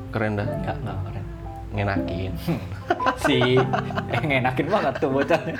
[0.08, 0.46] Keren dah.
[0.46, 1.24] nggak nggak keren
[1.68, 2.32] Ngenakin.
[3.22, 3.36] si
[4.08, 5.54] eh ngenakin banget tuh bocahnya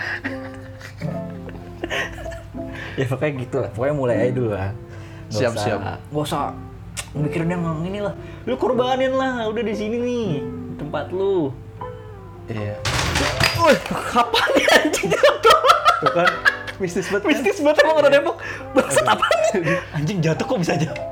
[2.98, 4.70] ya pokoknya gitu lah pokoknya mulai aja dulu lah
[5.28, 5.78] Nggak Siap, usah- siap.
[6.08, 6.40] nggak usah
[7.10, 10.28] mikirin yang ini lah lu korbanin lah udah di sini nih
[10.76, 11.50] tempat lu
[12.48, 12.80] Iya.
[13.60, 13.76] Wih,
[14.08, 15.58] kapan ya anjing jatuh?
[16.00, 16.28] Tuh kan
[16.80, 17.28] mistis banget.
[17.28, 18.36] Mistis banget emang orang Depok.
[18.72, 19.76] Bangsat apa nih?
[19.92, 21.04] Anjing jatuh kok bisa jatuh?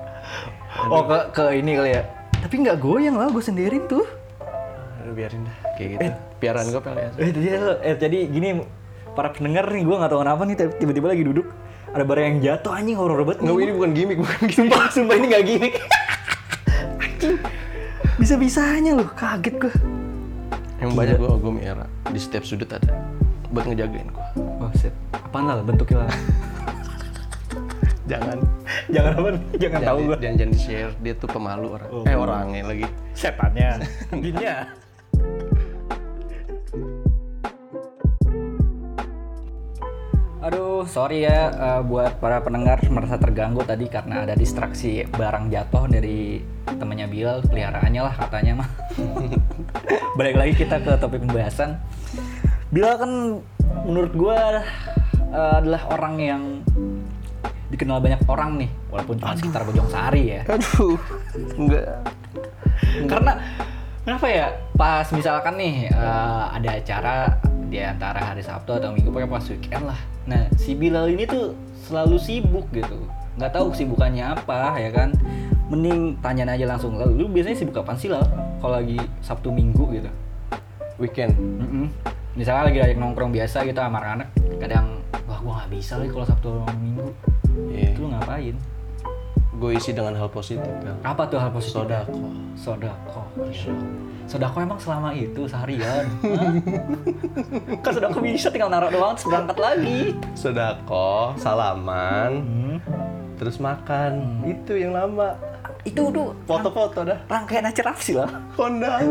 [0.87, 2.03] Oh ke, ke ini kali ya.
[2.47, 4.07] Tapi nggak goyang lah, gue sendiriin tuh.
[5.03, 6.07] Aduh, biarin dah kayak gitu.
[6.39, 7.09] Piaraan gue pel ya.
[7.19, 7.49] Eh, jadi,
[7.83, 8.49] eh, jadi gini
[9.19, 11.47] para pendengar nih, gue nggak tahu kenapa nih tiba-tiba lagi duduk
[11.91, 13.43] ada barang yang jatuh anjing horor banget.
[13.43, 14.57] Nggak, ini bukan gimmick, bukan gimmick.
[14.71, 15.69] Sumpah, sumpah ini nggak gini.
[17.03, 17.37] anjing.
[18.17, 19.75] Bisa-bisanya loh, kaget gue.
[20.79, 22.95] Yang banyak gue gue miara di setiap sudut ada
[23.51, 24.27] buat ngejagain gue.
[24.63, 24.95] Oh, shit.
[25.11, 26.13] Apaan lah bentuknya lah?
[28.07, 28.39] Jangan.
[28.87, 29.43] Jangan apa nih?
[29.59, 30.17] Jangan tahu gue.
[30.23, 30.93] Jangan jangan di share.
[31.03, 31.89] Dia tuh pemalu orang.
[31.91, 32.05] Oh.
[32.07, 32.87] Eh orangnya lagi.
[33.19, 33.71] Setannya.
[34.23, 34.57] Jinnya.
[40.47, 45.91] Aduh, sorry ya eh, buat para pendengar merasa terganggu tadi karena ada distraksi barang jatuh
[45.91, 46.39] dari
[46.71, 48.71] temannya Bilal, peliharaannya lah katanya mah.
[50.19, 51.83] Balik lagi kita ke topik pembahasan.
[52.71, 53.13] Bilal kan
[53.91, 54.63] menurut gua
[55.35, 56.43] eh, adalah orang yang
[57.67, 60.95] dikenal banyak orang nih, walaupun cuma sekitar Bojong Sari ya Aduh.
[61.59, 61.87] Enggak.
[63.11, 63.33] karena
[64.07, 64.47] kenapa ya
[64.79, 67.15] pas misalkan nih eh, ada acara
[67.67, 71.59] di antara hari Sabtu atau Minggu pokoknya pas weekend lah nah si Bilal ini tuh
[71.87, 75.13] selalu sibuk gitu nggak tahu kesibukannya apa ya kan
[75.69, 78.23] mending tanya aja langsung lalu lu biasanya sibuk kapan sih lah
[78.63, 80.11] kalau lagi Sabtu Minggu gitu
[80.97, 81.37] Weekend.
[81.37, 81.87] Mm-mm.
[82.37, 84.87] Misalnya lagi ajak nongkrong biasa gitu sama anak kadang
[85.25, 87.09] wah gua nggak bisa lagi kalau Sabtu sama Minggu
[87.67, 87.89] Iya.
[87.91, 88.57] itu lu ngapain
[89.57, 90.61] Gue isi dengan hal positif.
[90.61, 90.93] Pel.
[91.01, 92.29] apa tuh hal positif Sodako.
[92.55, 93.23] Sodako.
[94.29, 96.05] Sodako emang selama itu seharian.
[97.81, 100.01] Kan sodako bisa tinggal naruh doang terus berangkat lagi.
[100.37, 102.77] Sodako, salaman, Hmm.
[103.35, 104.45] terus makan.
[104.45, 105.41] Itu yang lama.
[105.83, 107.17] Itu tuh Foto-foto dah.
[107.25, 108.29] rangkaian acara sih lah?
[108.53, 109.09] Kondangan.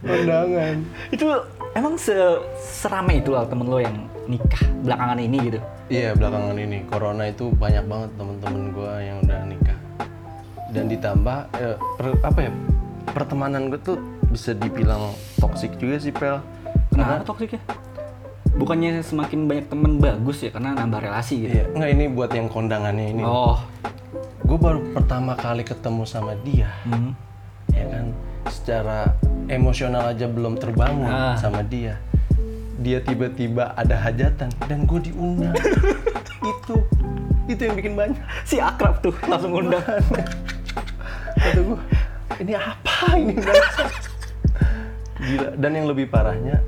[0.00, 0.76] Kondangan.
[1.08, 1.26] itu
[1.72, 2.14] emang se
[2.56, 5.58] serame itu lah temen lo yang nikah belakangan ini gitu.
[5.86, 9.78] Iya belakangan ini corona itu banyak banget temen-temen gue yang udah nikah
[10.70, 12.52] dan ditambah eh, per- apa ya
[13.08, 16.38] pertemanan gue tuh bisa dibilang toksik juga sih pel
[16.88, 17.60] Kenapa toksik ya?
[18.50, 21.54] Bukannya semakin banyak temen bagus ya karena nambah relasi gitu.
[21.56, 23.58] Iya nggak ini buat yang kondangannya ini Oh.
[24.40, 27.14] gue baru pertama kali ketemu sama dia Hmm.
[27.68, 28.06] ya kan
[28.46, 29.12] secara
[29.46, 31.36] emosional aja belum terbangun Ah.
[31.36, 31.98] sama dia
[32.76, 35.52] dia tiba-tiba ada hajatan dan gue diundang
[36.56, 36.76] itu
[37.46, 39.82] itu yang bikin banyak Si akrab tuh langsung undang.
[41.36, 41.78] kata gue
[42.38, 43.84] ini apa ini bangsa?"
[45.18, 46.62] gila dan yang lebih parahnya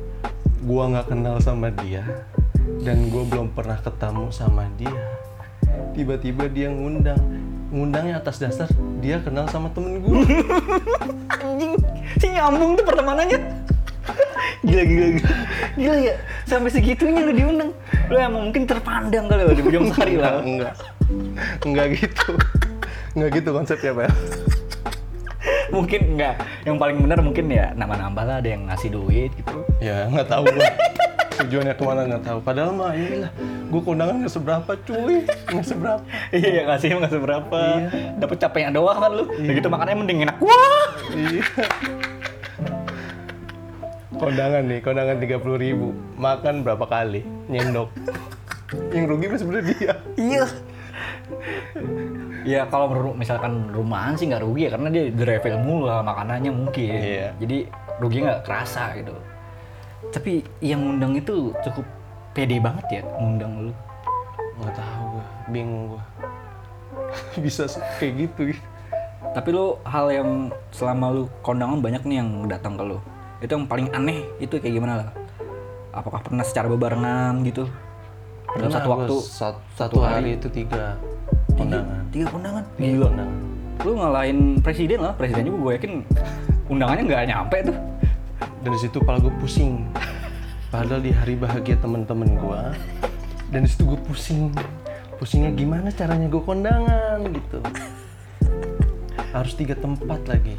[0.58, 2.04] gue nggak kenal sama dia
[2.80, 4.92] dan gue belum pernah ketemu sama dia
[5.92, 7.20] tiba-tiba dia ngundang
[7.72, 8.68] ngundangnya atas dasar
[9.00, 10.12] dia kenal sama temen gue
[11.42, 11.72] Anjing,
[12.20, 13.40] si nyambung tuh pertemanannya.
[14.62, 15.32] Gila, gila, gila.
[15.74, 16.14] Gila ya,
[16.46, 17.70] sampai segitunya lu diundang.
[18.06, 20.42] Lu emang mungkin terpandang kali ya di ujung sari enggak lah.
[20.44, 20.74] enggak
[21.66, 22.30] enggak gitu
[23.18, 24.12] enggak gitu konsepnya Pel
[25.72, 26.35] Mungkin enggak.
[26.68, 29.56] Yang paling benar mungkin ya nambah-nambah lah ada yang ngasih duit gitu.
[29.80, 30.68] ya nggak tahu gue
[31.46, 33.31] tujuannya ke mana nggak tahu padahal mah inilah
[33.72, 36.02] gue kondangan nggak seberapa cuy nggak seberapa
[36.33, 37.61] Iya, ngasih nggak seberapa.
[38.20, 39.24] Dapat capeknya doang kan lu.
[39.28, 40.37] Udah gitu makannya mending enak.
[40.40, 40.88] Wah!
[41.12, 41.44] Iya.
[44.22, 47.90] kondangan nih kondangan tiga puluh ribu makan berapa kali nyendok
[48.94, 50.44] yang rugi sebenarnya dia Iya.
[52.42, 56.50] Ya kalau misalkan rumahan sih nggak rugi ya karena dia di refill mulu lah makanannya
[56.55, 56.90] mungkin.
[56.90, 57.28] Iya.
[57.38, 57.66] Jadi
[57.98, 59.14] rugi nggak kerasa gitu.
[60.10, 61.86] Tapi yang ngundang itu cukup
[62.32, 63.72] pede banget ya ngundang lu.
[64.52, 66.02] nggak tahu gue bingung gue
[67.44, 67.66] bisa
[67.98, 68.54] kayak gitu
[69.32, 70.30] Tapi lu hal yang
[70.70, 72.98] selama lu kondangan banyak nih yang datang ke lu.
[73.40, 75.08] Itu yang paling aneh itu kayak gimana lah?
[75.92, 77.68] Apakah pernah secara bebarengan gitu?
[78.52, 81.00] Dalam satu waktu sat- satu hari itu tiga
[81.56, 82.64] kondangan tiga kondangan.
[82.76, 83.38] Tiga kondangan
[83.82, 85.92] Lu ngalahin presiden lah, presiden juga gue yakin
[86.68, 87.76] undangannya nggak nyampe tuh.
[88.62, 89.87] Dan di situ kepala gue pusing
[90.68, 92.61] padahal di hari bahagia temen-temen gue
[93.51, 94.55] dan di situ gue pusing
[95.16, 97.59] pusingnya gimana caranya gue kondangan gitu
[99.33, 100.57] harus tiga tempat lagi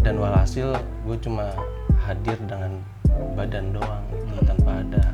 [0.00, 0.72] dan walhasil
[1.04, 1.52] gue cuma
[2.00, 2.80] hadir dengan
[3.34, 5.04] badan doang gitu tanpa ada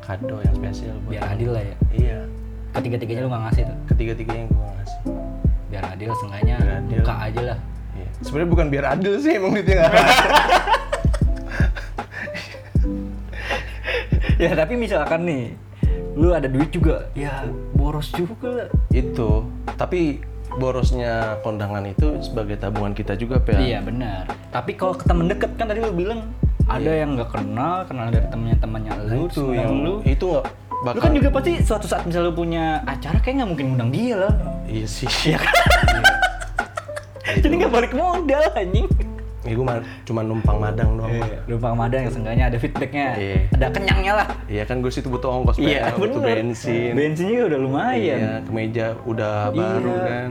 [0.00, 1.76] kado yang spesial buat Biar adil lah ya.
[1.92, 2.18] iya
[2.72, 3.78] Ketiga-tiganya lu nggak ngasih tuh.
[3.86, 4.98] ketiga-tiganya gue ngasih
[5.68, 6.98] Biar adil seenggaknya Biar adil.
[6.98, 7.58] buka aja lah.
[7.92, 8.08] iya.
[8.20, 9.92] sebenarnya bukan biar adil sih emang duitnya nggak
[14.42, 15.44] ya tapi misalkan nih,
[16.12, 18.68] lu ada duit juga, ya boros juga lah.
[18.90, 19.46] itu
[19.78, 20.18] tapi
[20.52, 23.56] borosnya kondangan itu sebagai tabungan kita juga Pel.
[23.56, 24.28] Iya benar.
[24.50, 26.28] Tapi kalau ke temen deket kan tadi lu bilang
[26.68, 29.94] ada yang nggak kenal, kenal dari temennya temannya Nah, lu, itu yang lu.
[30.04, 33.66] itu Lu bakal kan juga pasti suatu saat misalnya lu punya acara kayak nggak mungkin
[33.78, 34.34] undang dia lah.
[34.66, 35.54] iya sih Iya kan?
[37.42, 38.86] Jadi nggak balik modal anjing.
[39.42, 39.66] Ya, gue
[40.04, 41.10] cuma numpang madang doang
[41.44, 43.36] Lupa madang yang seenggaknya ada feedbacknya, Iya.
[43.52, 44.26] ada kenyangnya lah.
[44.46, 46.36] iya kan gue situ butuh ongkos Iya, Pel, butuh bener.
[46.40, 47.98] bensin Bensinnya juga udah lumayan.
[47.98, 49.56] iya kemeja udah Iya.
[49.56, 50.30] baru kan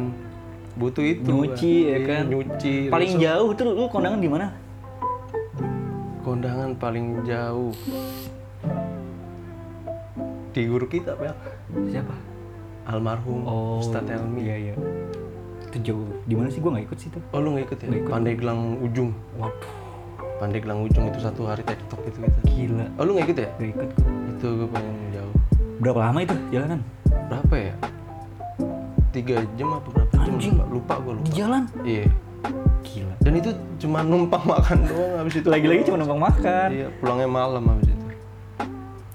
[0.71, 1.83] butuh itu Nyuci gua.
[1.83, 2.23] ya Iya, kan.
[2.25, 3.21] nyuci Paling besok.
[3.21, 4.47] jauh tuh lu kondangan di mana?
[6.21, 7.73] kondangan paling jauh
[10.51, 11.33] di guru kita Pel
[11.87, 12.15] Siapa?
[12.83, 13.41] almarhum
[13.79, 14.75] Ustadz Helmi Iya iya.
[15.71, 16.03] Itu jauh.
[16.21, 17.23] Di mana sih gua nggak ikut sih tuh.
[17.25, 18.11] oh lu nggak ikut ya Nggak ikut.
[18.11, 19.71] Pandeglang ujung Waduh,
[20.37, 22.85] Pandeglang ujung itu satu hari tektok itu kita gila.
[22.93, 23.89] oh lu nggak ikut ya Gak ikut
[24.29, 25.35] itu gue paling jauh
[25.79, 26.79] Berapa lama itu jalanan?
[27.25, 27.73] berapa ya
[29.11, 30.53] tiga jam apa berapa jam Anjing.
[30.53, 31.63] lupa, lupa gue Di lupa jalan?
[31.83, 32.05] iya
[32.81, 33.13] Gila.
[33.19, 36.67] dan itu cuma numpang makan doang habis itu Lagi-lagi cuma numpang makan.
[36.69, 37.90] iya pulangnya malam habis itu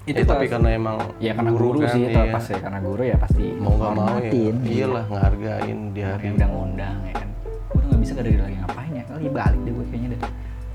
[0.07, 2.31] Itu Ya, tapi karena emang Ya karena guru, kan, sih, itu iya.
[2.31, 4.53] pas ya karena guru ya pasti mau nggak mau ya hormatin.
[4.63, 7.29] iyalah ngehargain di hari Yang udah ngundang ya kan.
[7.69, 9.03] Udah nggak bisa gak dari lagi ngapain ya.
[9.09, 10.21] Lagi balik deh gue kayaknya deh.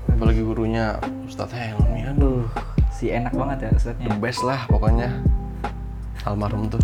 [0.05, 0.85] apalagi gurunya
[1.25, 2.45] Ustadz Helmi aduh
[2.89, 4.07] si enak banget ya ustadznya.
[4.07, 5.09] the best lah pokoknya
[6.23, 6.79] almarhum tuh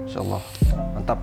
[0.00, 0.40] Insya Allah
[0.90, 1.20] mantap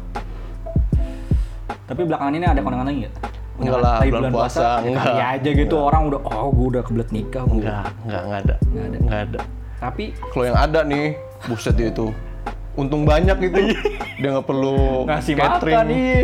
[1.83, 3.15] Tapi belakangan ini ada kondangan lagi nggak?
[3.57, 5.01] Enggak lah, Lagi bulan puasa, ya enggak.
[5.01, 7.43] kali aja gitu orang udah oh gue udah kebelet nikah.
[7.43, 8.97] enggak enggak enggak ada Nggak ada.
[9.01, 9.39] enggak ada
[9.77, 11.13] Tapi kalau yang ada nih
[11.45, 12.09] buset dia itu
[12.77, 13.77] untung banyak itu
[14.21, 16.21] dia nggak perlu ngasih catering makan nih.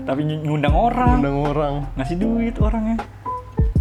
[0.00, 2.98] Tapi ngundang orang, undang orang ngasih duit orangnya.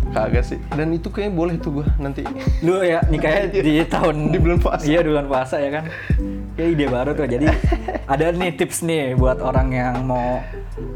[0.10, 2.26] kagak sih dan itu kayaknya boleh tuh gua nanti
[2.66, 4.82] Lu ya nikahnya di tahun Di bulan puasa.
[4.90, 5.84] Iya, di bulan puasa ya kan.
[6.58, 7.30] Ya ide baru tuh.
[7.30, 7.46] Jadi
[8.18, 10.42] ada nih tips nih buat orang yang mau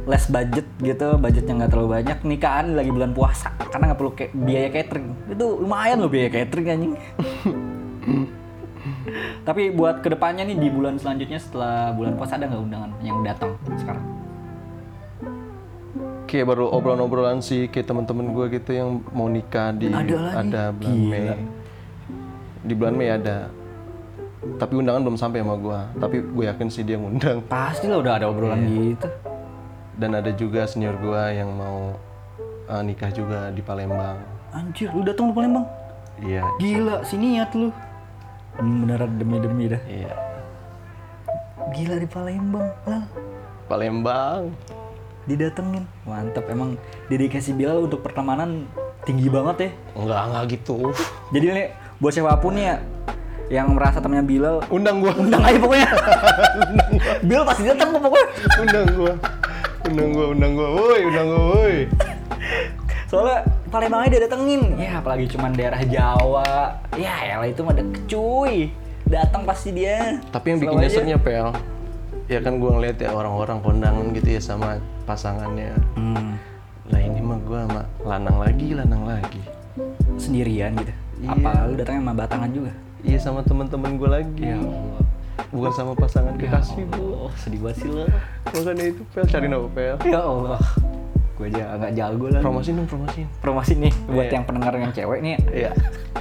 [0.10, 4.70] less budget gitu, budgetnya nggak terlalu banyak, nikahan lagi bulan puasa karena nggak perlu biaya
[4.74, 5.08] catering.
[5.30, 6.94] Itu lumayan loh biaya catering anjing.
[9.44, 13.24] Tapi buat ke depannya nih di bulan selanjutnya setelah bulan puasa ada nggak undangan yang
[13.24, 14.04] datang sekarang?
[16.24, 20.38] kayak baru obrolan-obrolan sih kayak teman-teman gua gitu yang mau nikah di Ada lagi?
[20.42, 21.14] ada bulan Gila.
[21.14, 21.38] Mei
[22.64, 23.38] di bulan Mei ada
[24.58, 28.14] tapi undangan belum sampai sama gua tapi gue yakin sih dia ngundang Pasti lah udah
[28.18, 29.06] ada obrolan gitu.
[29.94, 31.94] dan ada juga senior gua yang mau
[32.66, 34.18] eh, nikah juga di Palembang.
[34.50, 35.66] Anjir, lu datang lu Palembang?
[36.18, 37.70] Iya, Gila, si niat lu.
[38.58, 39.82] Beneran demi-demi dah.
[39.90, 40.14] iya.
[41.74, 42.70] Gila di Palembang.
[42.86, 43.04] Lah,
[43.66, 44.54] Palembang.
[45.24, 45.88] didatengin.
[46.04, 46.76] Mantap emang
[47.08, 48.68] dedikasi Bilal untuk pertemanan
[49.08, 49.70] tinggi banget ya.
[49.96, 50.78] Enggak, enggak gitu.
[51.32, 52.76] Jadi nih buat siapa pun nih ya
[53.52, 55.14] yang merasa temennya Bilal Undang gua.
[55.16, 55.90] undang aja pokoknya.
[57.28, 58.28] Bilal pasti datang kok pokoknya.
[58.62, 59.14] undang gua.
[59.84, 60.68] Undang gua, undang gua.
[60.76, 61.78] Woi, undang gua, woi.
[63.14, 64.78] Soalnya Palembangnya dia datengin.
[64.78, 66.78] Ya apalagi cuman daerah Jawa.
[66.98, 68.70] Ya elah itu mah deket cuy.
[69.06, 70.18] Datang pasti dia.
[70.34, 71.54] Tapi yang bikin nyeseknya pel,
[72.26, 75.74] ya kan gua ngeliat ya orang-orang kondangan gitu ya sama pasangannya.
[75.94, 76.42] Hmm,
[76.90, 79.42] Lah ini mah gua sama lanang lagi, lanang lagi.
[80.22, 80.94] sendirian gitu.
[81.26, 81.34] Iya.
[81.34, 82.72] Apa lu datangnya sama batangan juga?
[83.02, 84.42] Iya sama teman-teman gua lagi.
[84.42, 85.02] Ya Allah.
[85.50, 87.30] Bukan sama pasangan kekasih gua.
[87.30, 88.06] Oh, sedih banget sih lo.
[88.54, 89.98] Makanya itu pel cari pel?
[90.06, 90.62] Ya Allah.
[91.34, 92.40] Gue aja agak jago lah.
[92.40, 93.28] Promosiin dong, promosiin.
[93.42, 94.38] Promosi nih buat Iya.
[94.38, 95.36] yang pendengar yang cewek nih.
[95.50, 95.72] Iya.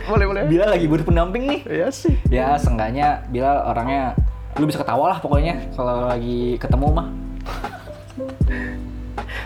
[0.02, 0.42] boleh, boleh.
[0.48, 1.60] Bilal lagi butuh pendamping nih.
[1.68, 2.16] Iya sih.
[2.26, 4.16] Ya seenggaknya Bilal orangnya
[4.56, 7.08] lu bisa ketawa lah pokoknya kalau lagi ketemu mah.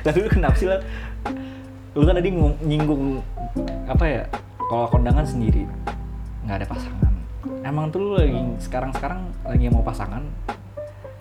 [0.06, 0.80] Tadi lu kenapa sih lah?
[1.92, 2.30] Lu kan tadi
[2.62, 3.20] nyinggung
[3.86, 4.22] apa ya?
[4.66, 5.66] Kalau kondangan sendiri
[6.46, 7.12] nggak ada pasangan.
[7.62, 10.22] Emang tuh lu lagi sekarang-sekarang lagi mau pasangan?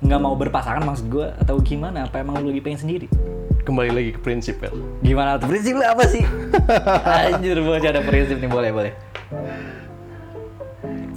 [0.05, 2.05] Nggak mau berpasangan maksud gue atau gimana?
[2.05, 3.07] Apa emang lu lagi pengen sendiri?
[3.65, 4.77] Kembali lagi ke prinsip pel.
[5.01, 6.21] Gimana tuh prinsip apa sih?
[7.33, 8.93] Anjir bocah ada prinsip nih boleh boleh.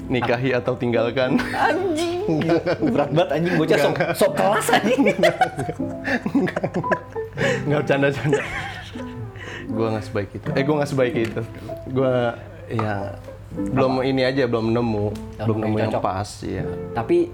[0.09, 1.37] Nikahi atau tinggalkan.
[1.53, 2.25] Anjing.
[2.89, 5.01] Berat banget anjing bocah sok sok kelas anjing.
[7.69, 8.41] Nggak bercanda-canda.
[9.69, 10.49] gua nggak sebaik itu.
[10.57, 11.43] Eh, gua nggak sebaik itu.
[11.93, 12.41] Gua
[12.73, 13.21] ya
[13.53, 15.07] belum ini aja belum nemu,
[15.45, 16.01] belum nemu yang cocok.
[16.01, 16.65] pas ya.
[16.97, 17.29] Tapi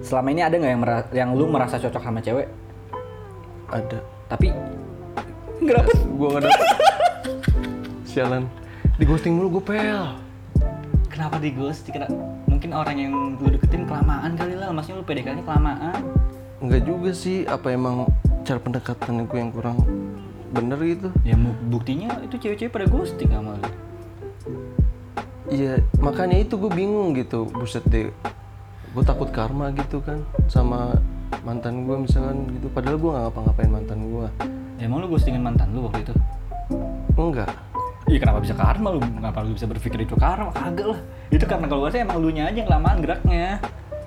[0.00, 2.48] selama ini ada nggak yang yang lu merasa cocok sama cewek?
[3.70, 3.98] Ada.
[4.30, 4.54] Tapi
[5.62, 5.96] nggak dapet.
[6.14, 6.68] Gua nggak dapet.
[8.10, 8.44] Sialan.
[8.96, 10.16] Di ghosting mulu gue pel.
[11.12, 11.88] Kenapa di ghost?
[11.88, 12.08] Kira
[12.48, 14.72] mungkin orang yang lu deketin kelamaan kali lah.
[14.72, 16.00] Maksudnya lu PDKT-nya kelamaan.
[16.64, 18.08] Enggak juga sih, apa emang
[18.46, 19.76] cara pendekatan gue yang kurang
[20.54, 21.08] bener gitu?
[21.26, 21.36] Ya
[21.68, 23.68] buktinya itu cewek-cewek pada ghosting sama lu.
[25.46, 27.46] Iya, makanya itu gue bingung gitu.
[27.52, 28.10] Buset deh,
[28.96, 30.96] gue takut karma gitu kan sama
[31.44, 32.72] mantan gue misalkan gitu.
[32.72, 34.26] Padahal gue nggak ngapa-ngapain mantan gue.
[34.80, 36.14] Ya, emang lu ghostingin mantan lu waktu itu?
[37.12, 37.52] Enggak.
[38.08, 39.00] Iya kenapa bisa karma lu?
[39.04, 40.48] Kenapa lu bisa berpikir itu karma?
[40.56, 41.00] Kagak lah.
[41.28, 43.60] Itu karena kalau gue sih emang lu nya aja yang kelamaan geraknya.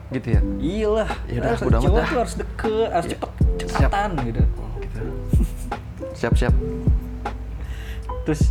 [0.10, 0.42] Gitu ya?
[0.58, 1.10] Iya lah.
[1.30, 3.30] Ya udah, Harus- cowok tuh harus deket, harus cepet,
[3.62, 4.42] cepatan gitu.
[4.82, 5.02] gitu.
[6.18, 6.54] Siap-siap.
[8.26, 8.42] Terus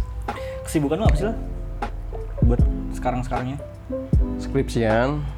[0.62, 1.35] kesibukan lu apa sih lo?
[2.46, 2.62] Buat
[2.94, 3.59] sekarang-sekarangnya?
[4.38, 5.38] Skripsian.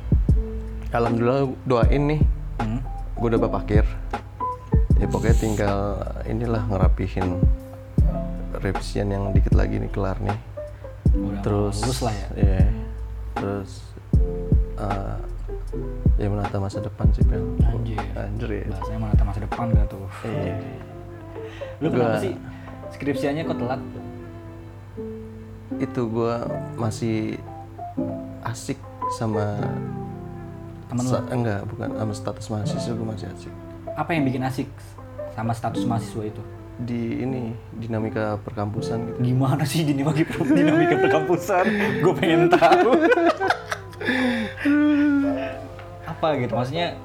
[0.90, 2.20] Alhamdulillah doain nih.
[2.58, 2.80] Hmm.
[3.14, 3.84] Gue udah bab akhir.
[4.96, 5.76] Ya pokoknya tinggal
[6.24, 7.40] inilah ngerapihin
[8.54, 10.36] revisian yang dikit lagi nih kelar nih.
[11.10, 12.28] Udah terus lulus lah ya.
[12.36, 12.62] iya.
[13.30, 13.70] terus
[14.76, 15.16] eh,
[16.16, 17.96] ya menata masa depan sih pel Anjir.
[18.12, 20.04] anjir ya Bahasanya menata masa depan gak tuh?
[20.22, 20.54] iya
[21.80, 22.34] Lu kenapa Gua- sih
[22.92, 23.80] skripsiannya kok telat?
[25.80, 26.44] itu gua
[26.76, 27.40] masih
[28.44, 28.76] asik
[29.16, 29.56] sama
[30.90, 31.08] Temen lu?
[31.08, 33.52] sa- enggak bukan sama status mahasiswa gue masih asik
[33.94, 34.68] Apa yang bikin asik
[35.32, 36.42] sama status mahasiswa itu?
[36.80, 41.64] di ini dinamika perkampusan gitu Gimana sih dinamika dinamika perkampusan?
[42.00, 42.96] Gue pengen tahu.
[46.06, 46.52] Apa gitu?
[46.52, 46.96] Maksudnya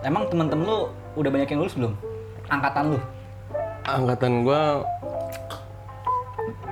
[0.00, 0.78] emang temen-temen lu
[1.14, 1.94] udah banyak yang lulus belum?
[2.46, 3.00] Angkatan lu?
[3.84, 4.80] angkatan gua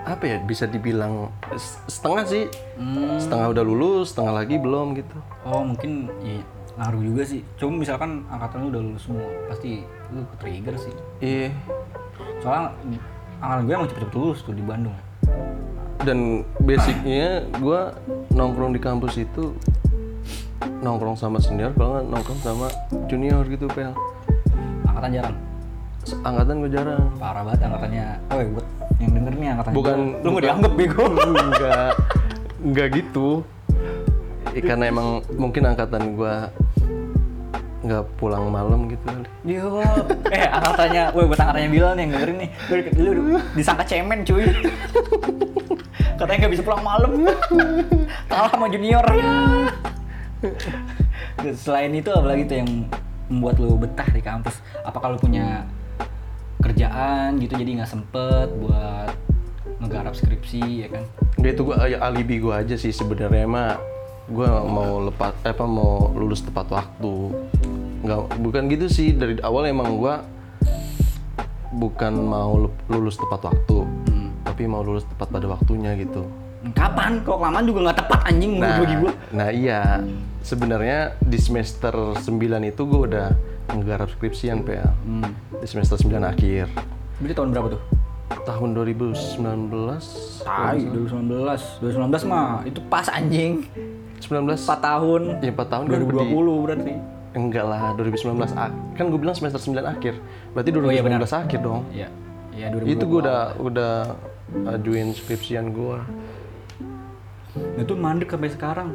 [0.03, 1.31] apa ya bisa dibilang
[1.87, 3.17] setengah sih Hmm.
[3.17, 7.45] setengah udah lulus setengah lagi belum gitu Oh mungkin ya ngaruh juga sih.
[7.55, 10.95] Cuma misalkan angkatan lu udah lulus semua, pasti lu ke trigger sih.
[11.21, 11.53] iya
[12.41, 12.73] Soalnya
[13.39, 14.97] angkatan gue emang cepet-cepet lulus tuh di Bandung.
[16.03, 17.95] dan basicnya gua
[18.29, 19.55] nongkrong di kampus itu
[20.81, 22.67] nongkrong sama senior kalau nggak nongkrong sama
[23.07, 23.95] junior gitu pel
[24.83, 25.37] Angkatan jarang.
[26.21, 28.07] Angkatan gue jarang Parah banget angkatannya.
[28.29, 28.67] Oh ya buat
[29.03, 30.09] yang denger nih angkatan Bukan-.
[30.23, 31.05] Lu nggak dianggap bego.
[31.51, 31.91] enggak
[32.63, 33.29] enggak gitu
[34.53, 36.53] Ya, karena emang mungkin angkatan gua
[37.83, 39.81] nggak pulang malam gitu kali Yo,
[40.31, 42.51] eh angkatannya, woi buat angkatannya Bilal nih yang dengerin nih,
[42.95, 44.47] lu, lu disangka cemen cuy.
[46.21, 47.27] Katanya nggak bisa pulang malam,
[48.31, 49.03] kalah sama junior.
[51.59, 52.71] Selain itu apa lagi tuh yang
[53.27, 54.63] membuat lu betah di kampus?
[54.87, 55.67] Apakah lu punya
[56.63, 59.11] kerjaan gitu jadi nggak sempet buat
[59.79, 61.03] ngegarap skripsi ya kan?
[61.37, 63.77] Nggak itu gua ya, alibi gua aja sih sebenarnya mah
[64.25, 67.15] gua mau lepas eh, apa mau lulus tepat waktu
[68.01, 70.23] nggak bukan gitu sih dari awal emang gua
[71.73, 74.31] bukan mau lu- lulus tepat waktu Hmm.
[74.43, 76.23] tapi mau lulus tepat pada waktunya gitu
[76.71, 77.19] Kapan?
[77.21, 79.13] Kok kelamaan juga nggak tepat anjing nah bagi gue.
[79.33, 79.99] nah iya
[80.41, 82.23] sebenarnya di semester 9
[82.65, 83.29] itu gue udah
[83.73, 85.33] menggarap skripsian PL Hmm.
[85.55, 86.69] di semester 9 akhir
[87.19, 87.83] Berarti tahun berapa tuh?
[88.43, 90.05] tahun 2019
[90.41, 91.81] Tai, 2019.
[91.81, 93.69] 2019 mah itu pas anjing.
[94.19, 95.23] 19 4 tahun.
[95.39, 96.93] ya 4 tahun kan di- 2020 berarti.
[97.33, 100.15] enggak lah 2019 ak- kan gue bilang semester 9 akhir
[100.53, 102.09] berarti Oh, iya, 2019 akhir dong Iya.
[102.53, 102.93] Iya 2020.
[102.93, 103.93] itu gue udah udah
[104.71, 105.97] ajuin skripsian gue
[107.53, 108.89] Nah, itu mandek sampai sekarang.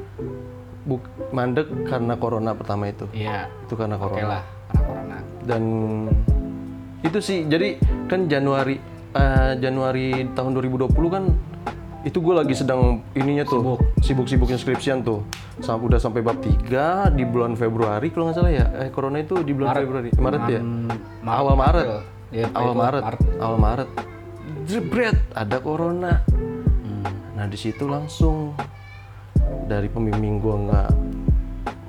[0.84, 3.50] Buk mandek karena corona pertama itu Iya.
[3.62, 5.18] itu karena corona lah, corona.
[5.44, 5.64] dan
[7.00, 8.76] itu sih jadi kan Januari
[9.12, 11.24] eh, Januari tahun 2020 kan
[12.04, 17.24] itu gue lagi sedang ininya tuh sibuk-sibuknya skripsian tuh sampai udah sampai bab 3 di
[17.24, 20.88] bulan Februari kalau nggak salah ya eh corona itu di bulan Februari Maret ya Hmm,
[21.26, 21.88] awal Maret.
[22.28, 23.04] Iya, awal Maret.
[23.04, 23.22] Maret.
[23.38, 23.90] awal Maret
[24.64, 26.22] jebret ada corona
[26.78, 27.04] Hmm.
[27.34, 28.56] nah di situ langsung
[29.66, 30.90] dari pembimbing gua nggak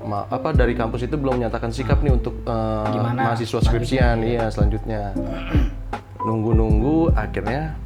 [0.09, 3.21] ma- apa dari kampus itu belum menyatakan sikap nih untuk eh, Gimana?
[3.29, 4.25] mahasiswa skripsian.
[4.25, 5.13] iya selanjutnya.
[6.25, 7.77] Nunggu-nunggu akhirnya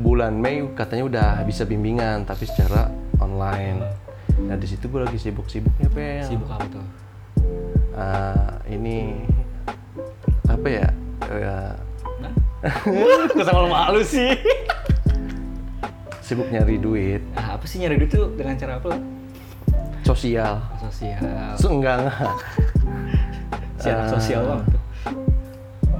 [0.00, 2.88] bulan Mei katanya udah bisa bimbingan tapi secara
[3.20, 3.84] online.
[4.48, 6.84] Nah di situ gua lagi sibuk-sibuknya pel Sibuk apa tuh?
[7.92, 9.20] Ah, ini
[10.48, 10.88] apa ya?
[11.28, 11.58] Ya.
[13.28, 14.32] Gue sama malu sih.
[16.22, 17.20] sibuk nyari duit.
[17.34, 18.32] Nah, apa sih nyari duit tuh?
[18.32, 18.96] Dengan cara apa?
[20.12, 21.20] Sosial Sosial.
[21.56, 22.16] Se- enggak enggak
[23.82, 24.06] Ah.
[24.08, 24.82] sosial tuh.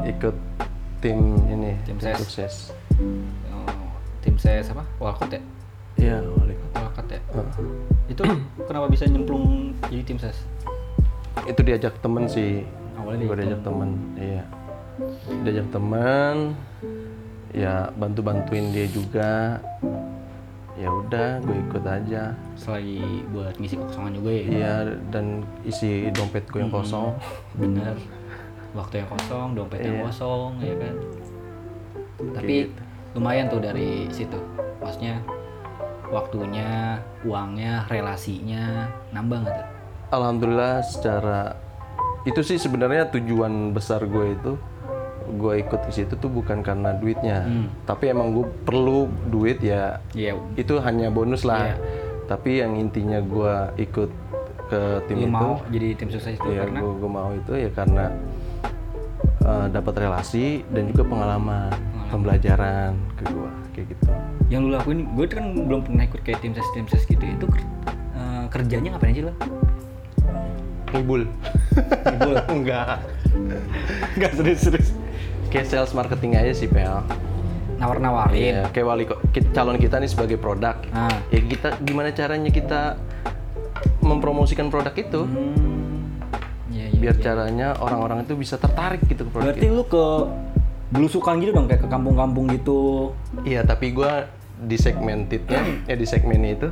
[0.04, 0.36] ikut
[0.98, 2.14] tim ini Tim ses.
[2.16, 2.54] sukses
[3.48, 3.66] Oh,
[4.20, 4.84] tim saya apa?
[4.98, 5.40] Walcott ya?
[5.96, 6.78] iya wali kota.
[6.80, 7.20] Walcott ya?
[7.32, 7.46] Ah.
[8.06, 8.22] Itu
[8.68, 10.38] kenapa bisa nyemplung jadi tim ses?
[11.42, 12.62] itu diajak temen sih
[12.94, 14.42] Awalnya gue diajak diajak temen iya
[15.42, 16.36] diajak temen
[17.50, 19.58] ya bantu bantuin dia juga
[20.72, 24.42] ya udah gue ikut aja Selagi buat ngisi kekosongan juga ya.
[24.44, 24.74] iya
[25.08, 25.24] dan
[25.62, 27.12] isi dompet gue yang kosong
[27.54, 27.96] Bener.
[28.72, 30.04] Waktu yang kosong, dompet yang Iya.
[30.08, 30.94] kosong, ya kan.
[32.32, 32.80] Tapi gitu.
[33.12, 34.40] lumayan tuh dari situ.
[34.80, 35.20] Maksudnya
[36.08, 39.68] waktunya, uangnya, relasinya nambah nggak tuh?
[40.08, 41.52] Alhamdulillah secara
[42.24, 44.52] itu sih sebenarnya tujuan besar gue itu
[45.32, 47.66] gue ikut ke situ tuh bukan karena duitnya Hmm.
[47.84, 51.76] tapi emang gue perlu duit ya Iya, itu hanya bonus lah Iya.
[52.26, 54.10] tapi yang intinya gue ikut
[54.66, 57.52] ke tim lu itu mau jadi tim sukses itu ya karena gue, gue mau itu
[57.54, 58.04] ya karena
[59.42, 61.72] eh, dapat relasi dan juga pengalaman
[62.08, 64.04] pembelajaran ke gue kayak gitu
[64.48, 67.24] yang lu lakuin, gue kan belum pernah ikut kayak tim ses tim ses gitu.
[67.24, 67.48] Itu
[68.12, 69.34] eh, kerjanya ngapain aja lo?
[70.92, 71.24] ngibul
[72.04, 72.36] Ngibul.
[72.60, 73.00] enggak
[74.12, 74.92] enggak serius-serius
[75.52, 77.04] kayak sales marketing aja sih PL
[77.76, 78.38] Nawar-nawarin.
[78.38, 79.04] Iya, kayak wali
[79.50, 80.78] calon kita nih sebagai produk.
[80.88, 81.10] Ah.
[81.28, 82.94] Ya kita gimana caranya kita
[84.00, 86.22] mempromosikan produk itu Hmm.
[86.70, 86.98] Iya, iya.
[86.98, 89.74] biar caranya orang-orang itu bisa tertarik gitu ke produk Berarti itu.
[89.74, 90.04] lu ke
[90.88, 93.10] belusukan gitu dong kayak ke kampung-kampung gitu.
[93.42, 96.68] Iya, tapi gua di segmentednya ya di segmennya itu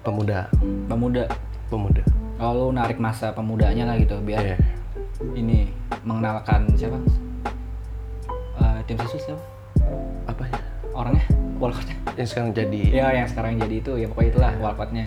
[0.00, 0.48] pemuda,
[0.88, 1.28] Pemuda.
[1.68, 2.00] pemuda.
[2.34, 4.56] Kalau lu narik masa pemudanya lah gitu biar Iya.
[5.36, 5.68] ini
[6.00, 6.96] mengenalkan siapa?
[8.58, 9.42] Eh, tim sesus siapa?
[10.26, 10.58] Apa ya?
[10.94, 11.24] Orangnya?
[11.58, 11.90] Walcott.
[12.14, 15.06] Yang sekarang jadi Ya yang sekarang jadi itu ya pokoknya itulah Walcottnya.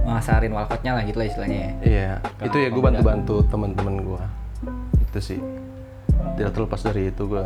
[0.00, 1.72] Masarin Walcottnya lah gitu lah istilahnya ya.
[1.84, 4.24] Iya, Ke itu ya gue bantu-bantu teman-teman gua.
[4.96, 5.40] Itu sih.
[6.36, 7.44] Tidak terlepas dari itu gua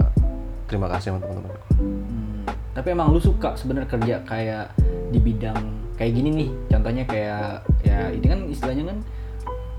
[0.71, 1.63] terima kasih sama teman-teman gua.
[1.79, 2.43] Hmm,
[2.75, 4.67] tapi emang lu suka sebenarnya kerja kayak
[5.11, 5.59] di bidang
[5.95, 8.99] kayak gini nih contohnya kayak ya ini kan istilahnya kan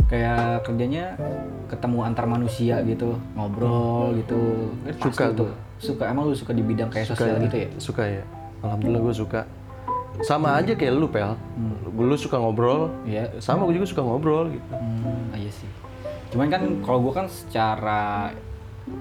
[0.06, 1.18] kayak kerjanya
[1.66, 5.58] ketemu antar manusia gitu ngobrol gitu Kan Suka pasti tuh gua.
[5.78, 8.24] suka emang lu suka di bidang kayak sosial gitu ya Suka ya.
[8.62, 9.41] Alhamdulillah gue suka.
[10.22, 11.36] Sama aja kayak lu, Pel.
[11.91, 13.30] Lu suka ngobrol, Iya.
[13.38, 14.66] sama gue juga suka ngobrol gitu.
[14.72, 15.68] Hmm, ah, iya sih.
[16.32, 18.32] Cuman kan kalau gue kan secara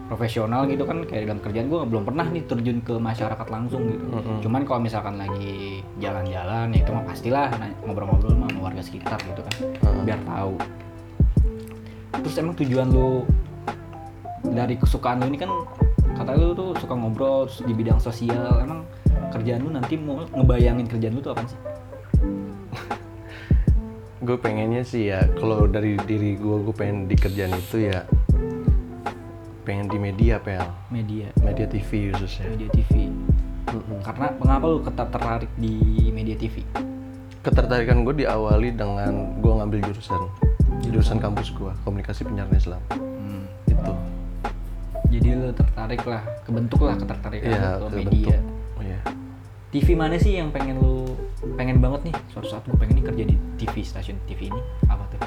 [0.04, 4.04] profesional gitu kan kayak dalam kerjaan gue belum pernah nih terjun ke masyarakat langsung gitu.
[4.42, 9.40] Cuman kalau misalkan lagi jalan-jalan ya itu mah pastilah na- ngobrol-ngobrol sama warga sekitar gitu
[9.40, 9.54] kan,
[10.02, 10.56] biar tahu.
[12.22, 13.26] Terus emang tujuan lu
[14.44, 15.50] dari kesukaan lu ini kan
[16.14, 18.86] kata lu tuh suka ngobrol terus di bidang sosial emang
[19.34, 21.60] kerjaan lu nanti mau ngebayangin kerjaan lu tuh apa sih?
[24.24, 28.08] Gue pengennya sih ya, kalau dari diri gue, gue pengen di kerjaan itu ya
[29.64, 30.64] pengen di media, Pel.
[30.92, 32.52] Media, Media TV khususnya.
[32.52, 33.08] media TV.
[34.04, 36.60] Karena mengapa lu ketat tertarik di media TV?
[37.40, 40.20] Ketertarikan gue diawali dengan gue ngambil jurusan
[40.82, 42.82] jurusan kampus gue, komunikasi penyiaran Islam.
[42.90, 43.44] Hmm.
[43.66, 43.92] Itu.
[45.12, 47.98] Jadi lu tertarik lah, kebentuk lah ketertarikan lu ke kebentuk.
[48.10, 48.36] media.
[48.80, 49.00] Iya.
[49.74, 51.18] TV mana sih yang pengen lu
[51.58, 55.02] pengen banget nih suatu saat gue pengen nih kerja di TV stasiun TV ini apa
[55.10, 55.18] tuh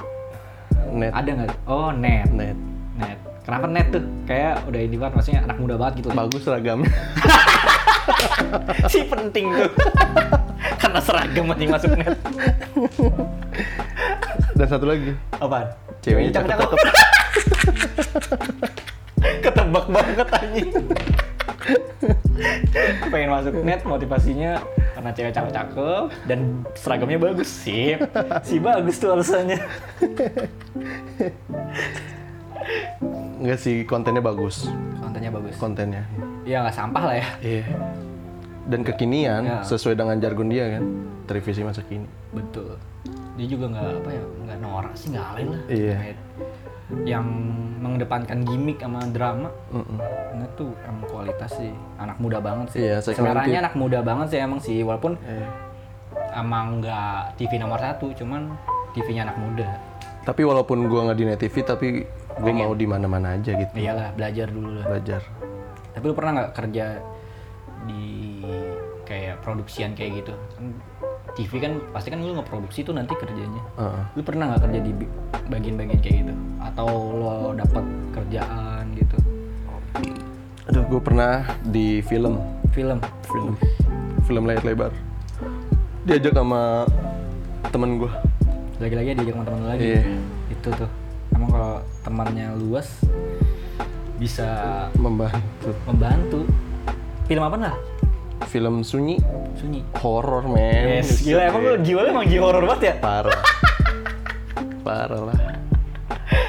[0.88, 1.12] Net.
[1.12, 2.56] ada nggak oh net Net.
[2.96, 6.88] net kenapa net tuh kayak udah ini banget maksudnya anak muda banget gitu Bagus seragamnya.
[8.92, 9.68] si penting tuh
[10.82, 12.16] karena seragam masih masuk net
[14.58, 15.14] Dan satu lagi.
[15.34, 15.70] apaan
[16.02, 16.80] Ceweknya cakep cakep-cakep.
[19.38, 20.70] ketebak banget anjing
[23.08, 24.62] pengen masuk net motivasinya
[24.94, 26.40] karena cewek cakep-cakep dan
[26.74, 27.98] seragamnya bagus sih
[28.42, 29.58] si bagus tuh alasannya
[33.38, 34.68] Enggak sih, kontennya bagus.
[34.98, 36.04] kontennya bagus Kontennya.
[36.44, 37.64] ya nggak sampah lah ya Iya.
[38.68, 39.58] Dan kekinian Ya.
[39.64, 40.84] sesuai dengan jargon dia kan.
[41.26, 42.08] Televisi masa kini.
[42.30, 42.76] betul
[43.38, 45.96] dia juga nggak apa ya nggak norak sih nggak alay lah Iya.
[47.04, 47.26] Yang
[47.78, 50.00] mengedepankan gimmick sama drama Mm-mm.
[50.34, 52.80] Nah tuh emang kualitas sih anak muda banget sih.
[52.82, 52.98] Iya.
[53.00, 55.48] Seleranya anak muda banget sih emang sih walaupun Iya.
[56.34, 58.54] emang nggak TV nomor satu, cuman
[58.94, 59.68] TV-nya anak muda.
[60.22, 61.88] Tapi walaupun gua nggak di Net TV tapi
[62.36, 62.66] gua Pengen.
[62.66, 63.72] mau di mana-mana aja gitu.
[63.74, 64.86] Iyalah belajar dulu lah.
[64.86, 65.22] Belajar.
[65.94, 66.86] Tapi lu pernah nggak kerja
[67.86, 68.04] di
[69.04, 70.34] kayak produksian kayak gitu?
[70.56, 70.66] Kan
[71.38, 73.62] TV kan pasti kan lu ngeproduksi tuh nanti kerjanya.
[73.78, 74.02] Heeh.
[74.18, 74.92] Lu pernah nggak kerja di
[75.48, 76.34] bagian-bagian kayak gitu?
[76.58, 79.18] Atau lo dapat kerjaan gitu?
[80.68, 82.42] Aduh, gue pernah di film,
[82.74, 83.00] Film.
[83.30, 83.54] film,
[84.26, 84.92] film layar lebar.
[86.04, 86.90] Diajak sama
[87.70, 88.12] temen gue.
[88.82, 89.82] Lagi-lagi diajak sama teman lagi.
[89.94, 90.02] Iya.
[90.48, 90.90] itu tuh
[91.32, 92.88] emang kalau temannya luas
[94.18, 94.48] bisa
[94.98, 95.70] Membantu.
[95.86, 96.40] membantu
[97.30, 97.76] film apa lah
[98.46, 99.18] Film sunyi,
[99.58, 99.82] sunyi.
[99.98, 101.02] Horor men.
[101.02, 102.94] yes gila emang lu jiwa lu emang jiwa horor banget ya?
[103.02, 103.42] Parah.
[104.86, 105.38] Parah lah.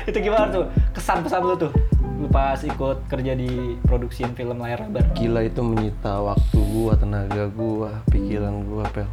[0.04, 0.64] itu gimana tuh?
[0.92, 1.72] Kesan pesan lu tuh?
[2.20, 5.06] Lu pas ikut kerja di produksiin film layar lebar.
[5.16, 9.08] Gila itu menyita waktu gua, tenaga gua, pikiran gua, pel.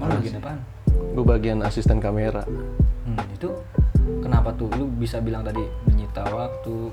[0.00, 0.58] mana bagian apaan?
[1.12, 2.40] Gue bagian asisten kamera.
[3.04, 3.52] hmm, itu
[4.24, 4.72] kenapa tuh?
[4.80, 6.88] Lu bisa bilang tadi menyita waktu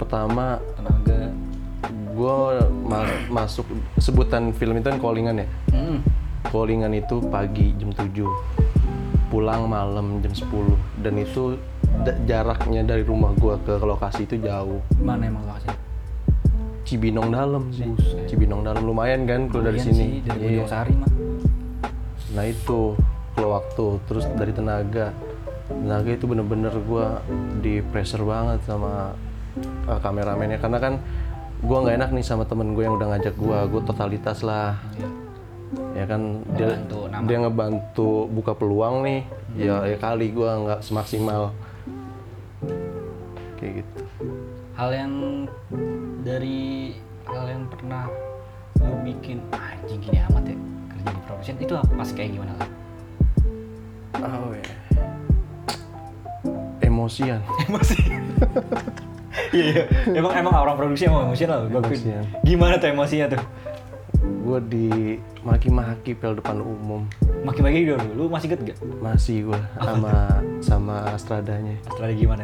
[0.00, 1.28] Pertama, tenaga
[2.20, 2.36] gue
[3.32, 3.64] masuk
[3.96, 5.48] sebutan film itu kan callingan ya.
[5.72, 5.98] hmm.
[6.52, 8.12] Callingan itu pagi jam 7
[9.30, 10.50] pulang malam jam 10
[11.06, 11.54] dan itu
[12.02, 14.82] da- jaraknya dari rumah gua ke lokasi itu jauh.
[14.98, 15.78] Mana emang lokasinya
[16.82, 17.86] Cibinong dalam sih.
[18.26, 19.94] Cibinong dalam lumayan kan kalau dari sini.
[19.94, 20.58] sih, dari.
[20.58, 21.10] Bojong Sari mah
[22.30, 22.94] nah itu
[23.34, 23.86] kalau waktu.
[24.10, 25.14] Terus dari tenaga.
[25.70, 27.22] Tenaga itu bener-bener gua
[27.62, 29.14] di pressure banget sama
[29.86, 30.58] uh, kameramennya.
[30.58, 30.98] Karena kan
[31.60, 33.68] gua nggak enak nih sama temen gue yang udah ngajak gua.
[33.68, 34.76] Gue totalitas lah.
[35.94, 37.24] Ya kan dia Ngebantu nama.
[37.28, 39.20] dia ngebantu buka peluang nih.
[39.58, 41.52] Ya ya kali gua nggak semaksimal.
[43.60, 44.02] Kayak gitu.
[44.74, 45.12] Hal yang
[46.24, 46.96] dari
[47.28, 48.08] hal yang pernah
[48.80, 50.56] lu bikin anjing gini amat ya
[50.88, 51.92] kerja di production itu apa?
[51.92, 52.70] Pas kayak gimana lah
[54.20, 54.64] oh ya.
[56.80, 57.40] Emosian.
[57.68, 58.00] Emosi
[59.54, 59.84] iya iya.
[60.10, 61.70] Emang emang orang produksi emang emosional.
[61.70, 62.24] Emosian.
[62.42, 63.42] gimana tuh emosinya tuh?
[64.20, 64.88] Gue di
[65.46, 67.06] maki-maki pel depan umum.
[67.46, 68.78] Maki-maki dulu lu masih inget gak?
[68.98, 70.14] Masih gue sama
[70.60, 72.42] sama stradanya setelah gimana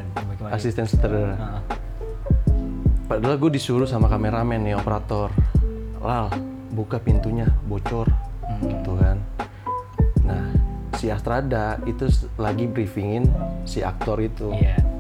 [0.51, 1.37] asisten sutradara.
[1.37, 1.63] Heeh.
[3.07, 5.31] padahal gue disuruh sama kameramen nih operator.
[6.01, 6.31] Lal
[6.71, 8.07] buka pintunya bocor.
[8.47, 8.63] Hmm.
[8.63, 9.19] gitu kan.
[10.23, 10.55] Nah
[10.97, 12.07] si Astrada itu
[12.39, 13.27] lagi briefingin
[13.67, 14.55] si aktor itu.
[14.55, 14.96] Iya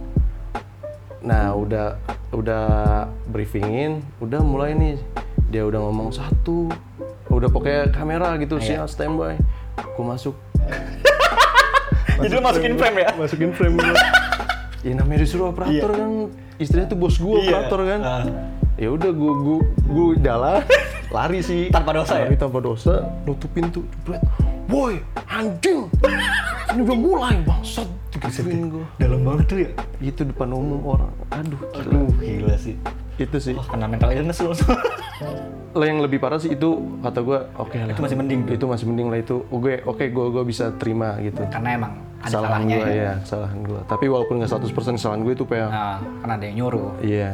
[1.26, 1.98] nah udah
[2.30, 2.64] udah
[3.26, 4.96] briefingin udah mulai nih.
[5.46, 6.70] Dia udah ngomong satu
[7.26, 8.86] udah pokoknya kamera gitu Iya.
[8.86, 9.34] siap standby.
[9.76, 10.34] Aku masuk.
[12.22, 13.08] Jadi lu masukin frame ya?
[13.12, 13.92] masukin frame gua.
[14.80, 16.10] ya namanya disuruh operator kan.
[16.56, 17.44] Istrinya tuh bos gua Iya.
[17.44, 18.00] operator kan.
[18.00, 18.24] Ah.
[18.76, 19.58] ya udah gua gua
[19.88, 20.62] gua jalan
[21.10, 21.68] lari sih.
[21.68, 22.30] Tanpa dosa ya?
[22.30, 22.94] lari tanpa dosa
[23.26, 24.22] nutup pintu jebret.
[24.66, 25.90] Boy anjing.
[26.70, 27.86] Ini udah mulai bangsat
[28.16, 29.70] digituin gua dalam banget tuh ya.
[30.00, 31.12] Itu depan umum orang.
[31.32, 31.80] Aduh gila.
[31.84, 32.74] aduh gila sih.
[33.20, 33.54] Itu sih.
[33.54, 34.52] Wah kena mental illness lu.
[35.76, 38.54] Lah yang lebih parah sih itu kata gua oke lah itu masih mending tuh.
[38.56, 39.36] Itu masih mending lah itu.
[39.52, 41.44] Oke oke gua gua bisa terima gitu.
[41.52, 41.92] Karena emang
[42.24, 42.96] ada kesalahan salahnya gua ya.
[42.96, 43.80] ya kesalahan gua.
[43.84, 46.90] Tapi walaupun nggak 100% kesalahan gua itu PL nah karena ada yang nyuruh.
[47.04, 47.30] Iya.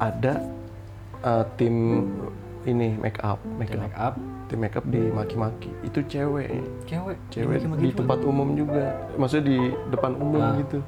[0.00, 0.32] Ada
[1.22, 1.74] uh, tim
[2.64, 4.16] ini make up, make up, make up
[4.54, 5.66] tim make up di maki-maki.
[5.82, 6.46] Itu cewek,
[6.84, 7.98] cewek cewek Dimaki-maki di juga.
[8.00, 8.84] tempat umum juga.
[9.12, 9.58] Maksudnya di
[9.90, 10.54] depan umum Ah.
[10.56, 10.78] gitu.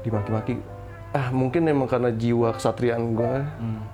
[0.00, 0.54] Dimaki-maki.
[1.10, 3.44] Ah mungkin emang karena jiwa kesatriaan gua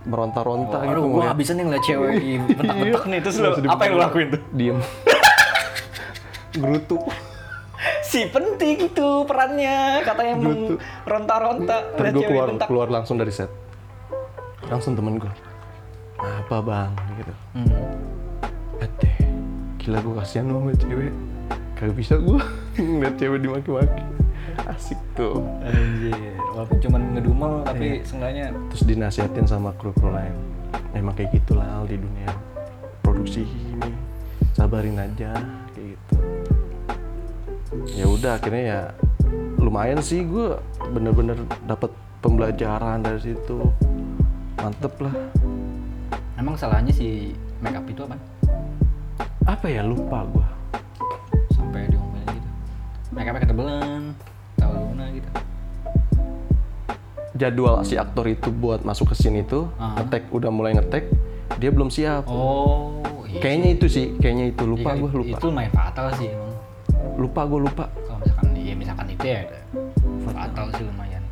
[0.05, 0.95] meronta-ronta Oh, gitu.
[0.95, 4.01] aduh, ngeliat- habisan nih ngeliat cewek di bentak-bentak nih terus lu Langsung apa yang lu
[4.01, 4.79] lakuin tuh Diem.
[6.55, 6.99] Gerutu.
[8.05, 13.51] si penting tuh perannya katanya meronta-ronta Terus gue keluar bentak keluar langsung dari set.
[14.65, 15.33] langsung temen gue
[16.17, 17.69] apa bang gitu Hmm.
[19.85, 21.13] Gila gue kasihan sama cewek.
[21.77, 22.41] Kagak bisa gue
[22.81, 24.03] ngeliat cewek dimaki-maki.
[24.65, 25.45] Asik tuh.
[25.61, 26.15] Anjir,
[26.55, 28.07] walaupun cuman ngedumel tapi Iya.
[28.07, 30.33] seenggaknya terus dinasihatin sama kru-kru lain.
[30.95, 32.31] Emang kayak gitulah Al, di dunia
[33.03, 33.91] produksi ini.
[34.55, 35.35] Sabarin aja
[35.75, 36.17] kayak gitu.
[37.93, 38.81] Ya udah akhirnya ya
[39.59, 40.55] lumayan sih gue
[40.95, 41.35] bener-bener
[41.67, 41.91] dapat
[42.23, 43.59] pembelajaran dari situ.
[44.57, 45.13] Mantep lah.
[46.39, 48.17] Emang salahnya si make up itu apa?
[49.45, 50.47] Apa ya lupa gue
[51.51, 52.49] Sampai diomelin gitu.
[53.11, 54.03] Make upnya ketebelan,
[54.57, 55.29] tahu gimana gitu.
[57.35, 59.99] jadwal si aktor itu buat masuk ke scene itu Ah.
[59.99, 61.11] ngetek udah mulai ngetek
[61.57, 63.41] dia belum siap Oh, iya.
[63.41, 66.53] kayaknya itu sih kayaknya itu lupa Iya, gue lupa Itu main fatal sih emang.
[67.17, 69.41] lupa gue lupa Kalau misalkan ya misalkan itu ya
[70.25, 71.23] fatal sih lumayan.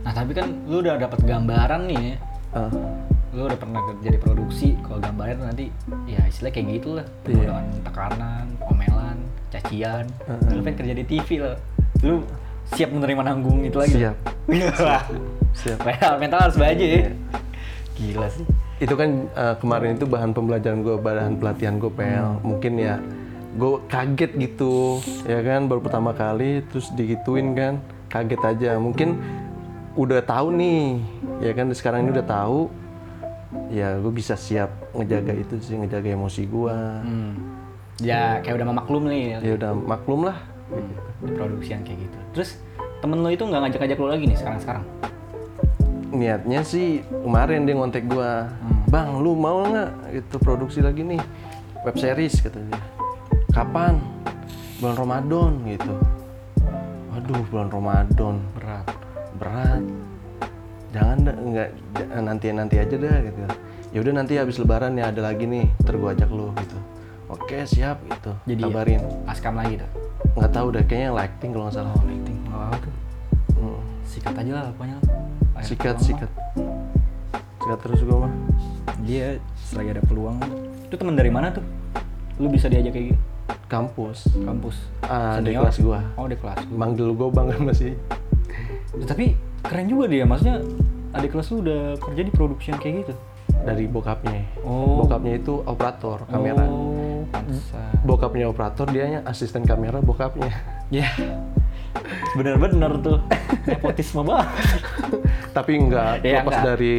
[0.00, 2.16] Nah, tapi kan lu udah dapat gambaran nih ya.
[3.38, 5.64] Lu udah pernah kerja di produksi, kalau gambarnya tuh nanti
[6.10, 7.06] ya istilahnya kayak gitu lah.
[7.06, 7.22] Iya.
[7.22, 9.18] Penuh dengan tekanan, omelan,
[9.54, 10.04] cacian.
[10.26, 10.50] Heeh.
[10.58, 11.56] Lu pengen kerja di TV lah.
[12.02, 12.14] Lu
[12.74, 13.94] siap menerima nanggung itu lagi?
[13.94, 14.16] siap
[14.82, 15.02] Wah.
[15.54, 16.98] siap mental, mental harus baja ya.
[16.98, 17.10] Iya.
[17.94, 18.46] Gila sih.
[18.78, 23.02] itu kan eh, kemarin itu bahan pembelajaran gue bahan pelatihan gue PL mungkin ya
[23.58, 29.18] gue kaget gitu ya kan baru pertama kali terus digituin kan kaget aja mungkin
[29.98, 31.02] udah tahu nih
[31.42, 32.70] ya kan sekarang ini udah tahu
[33.72, 37.34] ya gue bisa siap ngejaga itu sih ngejaga emosi gue Hmm.
[37.98, 39.38] Ya kayak udah memaklum nih ya.
[39.42, 40.38] ya udah maklum lah
[41.18, 42.18] di produksian kayak gitu.
[42.30, 42.50] Terus
[43.02, 44.84] temen lo itu nggak ngajak-ngajak lo lagi nih sekarang-sekarang?
[46.08, 48.48] niatnya sih kemarin dia ngontek gua
[48.88, 51.20] bang lu mau nggak itu produksi lagi nih
[51.84, 52.80] web series katanya
[53.52, 54.00] kapan
[54.80, 55.94] bulan Ramadan gitu
[57.12, 58.86] waduh bulan Ramadan Berat.
[59.36, 59.82] berat
[60.88, 63.38] jangan dah, nggak j- nanti nanti aja dah gitu
[63.88, 66.78] ya udah nanti habis lebaran ya ada lagi nih ntar gua ajak lu gitu
[67.28, 69.90] oke siap gitu Jadi kabarin Askam lagi dah.
[70.34, 72.36] nggak tahu deh kayaknya lighting kalau nggak salah Oh, lighting.
[72.42, 72.94] Nggak apa tuh.
[73.54, 73.80] Hmm.
[74.02, 74.96] Sikat aja lah pokoknya.
[75.52, 76.30] Akhir sikat sikat
[77.58, 78.32] sikat terus gua mah.
[79.02, 80.36] Dia selagi ada peluang.
[80.84, 81.64] Itu temen dari mana tuh?
[82.36, 83.20] Lu bisa diajak kayak gitu?
[83.66, 84.76] kampus Kampus.
[85.02, 85.68] Ah, di Senior?
[85.68, 86.00] kelas gua.
[86.14, 86.76] Oh, di kelas gua.
[86.78, 87.92] manggil gue bang masih
[89.02, 90.24] Tapi keren juga dia.
[90.24, 90.62] Maksudnya
[91.10, 93.14] adik kelas lu udah kerja di production kayak gitu.
[93.58, 95.02] dari bokapnya Oh.
[95.02, 97.90] bokapnya itu operator kamera Oh, pantesan.
[98.02, 100.52] bokapnya operator dianya asisten kamera bokapnya
[100.88, 101.10] Ya.
[102.32, 103.18] Bener-bener tuh.
[103.66, 104.48] Nepotisme banget.
[105.50, 106.64] tapi enggak Iya, lepas enggak.
[106.68, 106.96] dari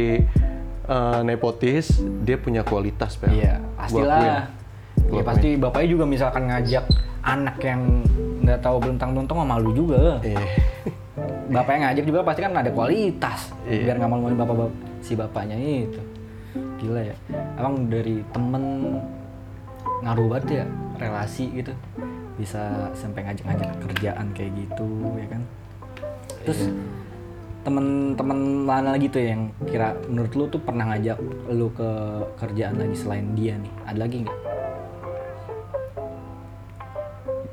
[0.84, 1.86] eh, nepotis
[2.20, 3.30] dia punya kualitas Pel.
[3.32, 4.50] Iya, pastilah.
[5.08, 6.84] Ya pasti bapaknya juga misalkan ngajak
[7.22, 8.04] anak yang
[8.42, 10.18] nggak tahu belentang-belentang mah malu juga.
[11.20, 11.52] Iya.
[11.52, 13.40] Bapaknya ngajak juga pasti kan ada kualitas.
[13.66, 13.82] Iya.
[13.90, 16.00] Biar nggak malu-maluin bapak bap- si bapaknya itu.
[16.78, 17.16] Gila ya.
[17.56, 18.62] Emang dari temen
[20.00, 20.64] ngaruh banget ya
[20.96, 21.72] relasi gitu.
[22.36, 25.42] Bisa sampai ngajak-ngajak kerjaan kayak gitu ya kan.
[26.40, 26.72] Terus Iya.
[27.60, 31.20] temen-temen mana lagi tuh yang kira menurut lu tuh pernah ngajak
[31.52, 31.90] lu ke
[32.40, 34.38] kerjaan lagi selain dia nih ada lagi nggak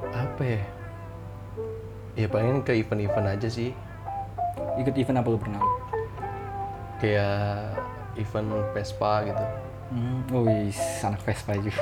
[0.07, 0.63] apa ya
[2.17, 3.69] ya paling ke event-event aja sih.
[4.81, 5.61] Ikut event apa lu pernah?
[6.97, 7.77] Kayak
[8.17, 9.45] event Vespa gitu.
[9.87, 11.79] Hmm, oh wis anak Vespa juga.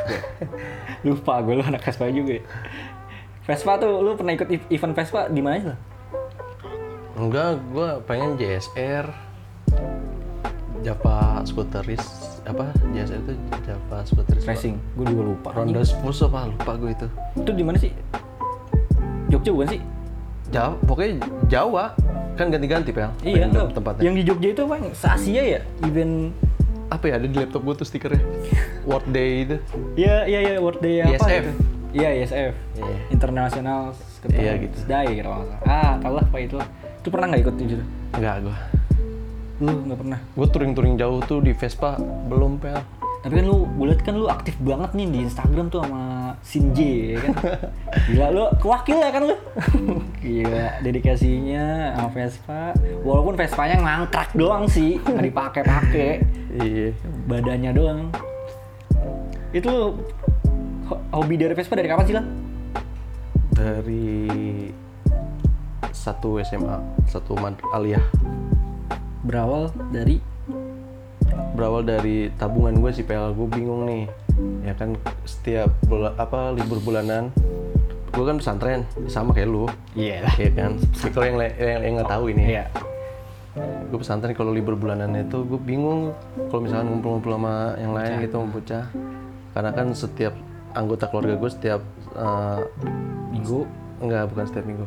[1.07, 2.43] Lupa gue lu anak Vespa juga.
[3.47, 5.73] Vespa tuh lu pernah ikut ev- event Vespa di mana aja?
[7.15, 9.07] Enggak gue pengen JSR
[10.83, 12.03] Java Scooteris
[12.43, 12.75] apa?
[12.91, 13.33] JSR itu
[13.63, 15.49] Java Scooteris racing gue juga lupa.
[15.55, 16.51] Ronda Spurs apa?
[16.51, 17.07] Lupa gue itu.
[17.39, 17.95] Itu di mana sih?
[19.31, 19.94] Jogja bukan sih
[20.55, 21.11] Jawa pokoknya
[21.45, 21.85] Jawa
[22.33, 23.71] kan ganti-ganti pel iya enggak.
[23.71, 26.31] tempatnya yang di Jogja itu apa se Asia ya event
[26.87, 28.21] apa ya ada di laptop gue tuh stikernya
[28.89, 29.57] World Day itu
[29.95, 31.43] Iya iya iya World Day apa ISF.
[31.43, 31.51] itu?
[31.95, 32.53] Iya ISF.
[32.75, 32.95] Iya.
[33.09, 33.81] International
[34.27, 34.77] Iya, gitu.
[34.83, 35.61] Day kalau nggak salah.
[35.65, 36.55] Ah, tau lah apa itu.
[36.99, 37.75] Itu pernah nggak ikut itu?
[38.11, 38.55] enggak gue
[39.57, 40.19] Lu nggak pernah.
[40.29, 41.95] gue touring-touring jauh tuh di Vespa
[42.27, 42.79] belum pel
[43.23, 46.03] Tapi kan lu, gue liat kan lu aktif banget nih di Instagram tuh sama
[46.41, 47.33] Sinje ya kan.
[48.09, 49.35] Gila lu kewakil ya kan lu.
[50.23, 52.61] Gila dedikasinya sama Vespa.
[53.03, 56.11] Walaupun Vespanya ngangkrak doang sih, nggak dipakai-pakai.
[56.59, 56.91] iya
[57.29, 57.99] Badannya doang.
[59.55, 59.95] Itu
[61.13, 62.25] hobi dari Vespa dari kapan sih lah?
[63.55, 64.67] dari
[65.95, 66.75] satu SMA
[67.07, 68.03] satu mad aliyah
[69.25, 70.21] Berawal dari
[71.55, 74.05] berawal dari tabungan gue sih pel gue bingung nih
[74.65, 77.31] ya kan setiap bula, apa libur bulanan
[78.15, 78.81] gue kan pesantren
[79.11, 79.67] sama kayak lu.
[79.91, 80.23] Iya.
[80.23, 80.33] Lah.
[80.39, 80.71] ya kan?
[80.79, 82.43] Tapi kalau yang yang yang nggak tahu ini.
[82.55, 82.65] Iya.
[83.87, 86.11] gue pesantren kalau libur bulanan itu gue bingung
[86.51, 88.83] kalau misalkan ngumpul-ngumpul sama yang lain gitu mau bocah
[89.55, 90.35] karena kan setiap
[90.75, 91.79] anggota keluarga gue setiap
[92.19, 92.59] eh,
[93.31, 93.63] minggu?
[94.03, 94.85] Enggak bukan setiap minggu.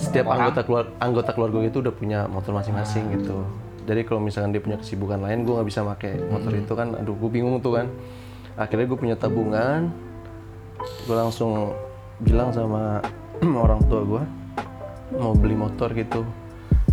[0.00, 3.44] Setiap anggota keluar anggota keluarga itu udah punya motor masing-masing gitu.
[3.84, 7.12] Jadi kalau misalkan dia punya kesibukan lain gue nggak bisa pakai motor itu kan aduh
[7.20, 7.92] gue bingung tuh kan
[8.58, 9.88] akhirnya gue punya tabungan.
[11.06, 11.72] Gue langsung
[12.18, 13.00] bilang sama
[13.64, 14.22] orang tua gue
[15.16, 16.26] mau beli motor gitu.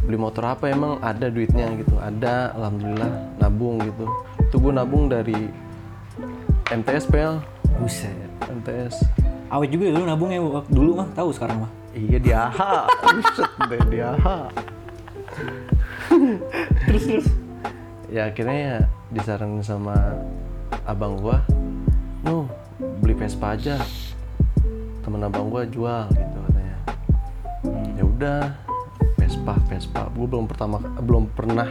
[0.05, 1.01] Beli motor apa emang?
[1.01, 1.97] Ada duitnya gitu.
[1.97, 4.05] Ada alhamdulillah nabung gitu.
[4.45, 5.49] Itu gue nabung dari
[6.69, 7.41] MTS pel.
[7.81, 8.29] Buset.
[8.45, 11.71] MTS awet juga ya lu nabungnya dulu mah tahu sekarang mah?
[11.95, 12.75] Iya di AHA,
[13.15, 14.37] buset deh di AHA.
[16.91, 17.27] terus terus?
[18.11, 18.77] Ya akhirnya ya
[19.15, 19.95] disaranin sama
[20.83, 21.39] abang gua,
[22.25, 22.49] Nuh
[22.99, 23.77] beli Vespa aja.
[25.05, 26.77] Temen abang gua jual gitu katanya.
[27.93, 28.41] Ya udah,
[29.21, 30.09] Vespa, Vespa.
[30.17, 31.69] Gua belum pertama, belum pernah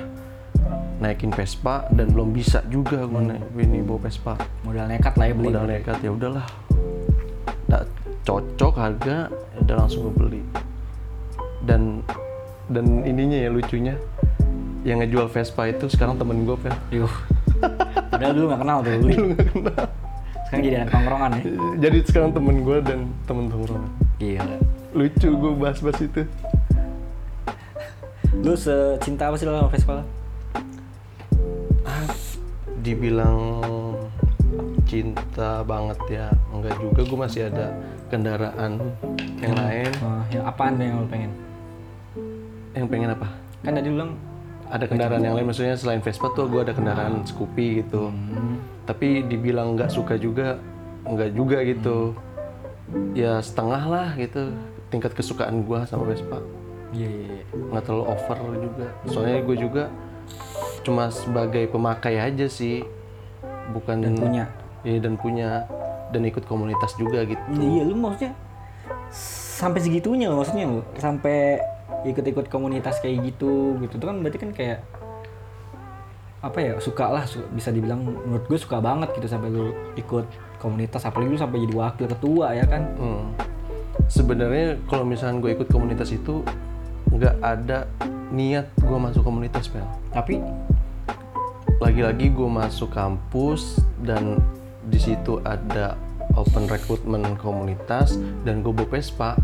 [1.03, 4.39] naikin Vespa dan belum bisa juga gua naik ini bawa Vespa.
[4.63, 6.47] modal nekat lah ya beli Modal nekat ya udahlah.
[7.67, 7.85] Nggak
[8.25, 10.43] cocok harga, ya udah langsung gue beli.
[11.67, 12.01] Dan
[12.71, 13.99] dan ininya ya lucunya
[14.87, 16.77] yang ngejual Vespa itu sekarang temen gue Pel.
[16.95, 17.15] Yuh.
[18.15, 19.17] Padahal dulu gak kenal tuh beli.
[20.55, 21.43] Sekarang jadi anak tongkrongan ya.
[21.91, 23.91] Jadi sekarang temen gue dan temen tongkrongan.
[24.23, 24.57] Gila.
[24.95, 26.23] Lucu gue bahas-bahas itu.
[28.39, 29.93] Lu secinta apa sih lo sama Vespa?
[29.99, 30.05] lo?
[32.87, 33.39] Dibilang
[34.87, 37.75] cinta banget ya, enggak juga gue masih ada
[38.07, 38.79] kendaraan
[39.43, 39.91] yang lain.
[40.07, 41.35] Oh, yang apaan yang lo pengen?
[42.79, 43.27] Yang pengen apa?
[43.67, 44.15] Kan tadi lu bilang
[44.71, 48.15] Ada kendaraan yang lain, maksudnya selain Vespa tuh gue ada kendaraan Scoopy gitu.
[48.85, 50.61] Tapi dibilang nggak suka juga,
[51.09, 52.13] nggak juga gitu.
[53.17, 54.53] Ya setengah lah gitu
[54.93, 56.39] tingkat kesukaan gue sama Vespa.
[56.95, 57.45] Iya iya iya.
[57.75, 59.85] nggak terlalu over juga soalnya gue juga
[60.87, 62.87] cuma sebagai pemakai aja sih
[63.75, 64.45] bukan Dan punya.
[64.87, 65.67] Iya dan punya
[66.15, 68.33] dan ikut komunitas juga gitu Iya lu maksudnya
[69.59, 71.59] sampai segitunya lo maksudnya lo sampai
[72.05, 74.79] ikut-ikut komunitas kayak gitu gitu itu kan berarti kan kayak
[76.45, 79.65] apa ya suka lah su- bisa dibilang menurut gue suka banget gitu sampai lu
[79.95, 80.29] ikut
[80.59, 83.33] komunitas apalagi lu sampai jadi wakil ketua ya kan Hmm.
[84.07, 86.45] sebenarnya kalau misalnya gue ikut komunitas itu
[87.07, 87.89] nggak ada
[88.29, 90.45] niat gue masuk komunitas pel tapi
[91.79, 94.41] lagi-lagi gue masuk kampus dan
[94.85, 95.97] di situ ada
[96.35, 99.37] open recruitment komunitas dan gue bawa Vespa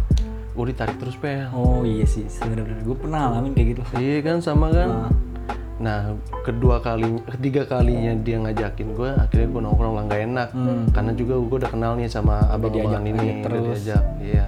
[0.51, 4.37] gue ditarik terus pel oh iya sih sebenarnya gue pernah ngalamin kayak gitu Iya kan
[4.41, 4.89] sama kan.
[4.91, 5.11] Nah.
[5.81, 6.12] Nah
[6.45, 10.49] kedua kalinya, ketiga kalinya dia ngajakin gue, akhirnya gue nongkrong lah nggak enak.
[10.53, 10.85] Hmm.
[10.93, 13.64] Karena juga gue udah kenal nih sama abang-abangan diajak- ini, ajak udah terus.
[13.81, 14.05] diajak.
[14.20, 14.47] Iya.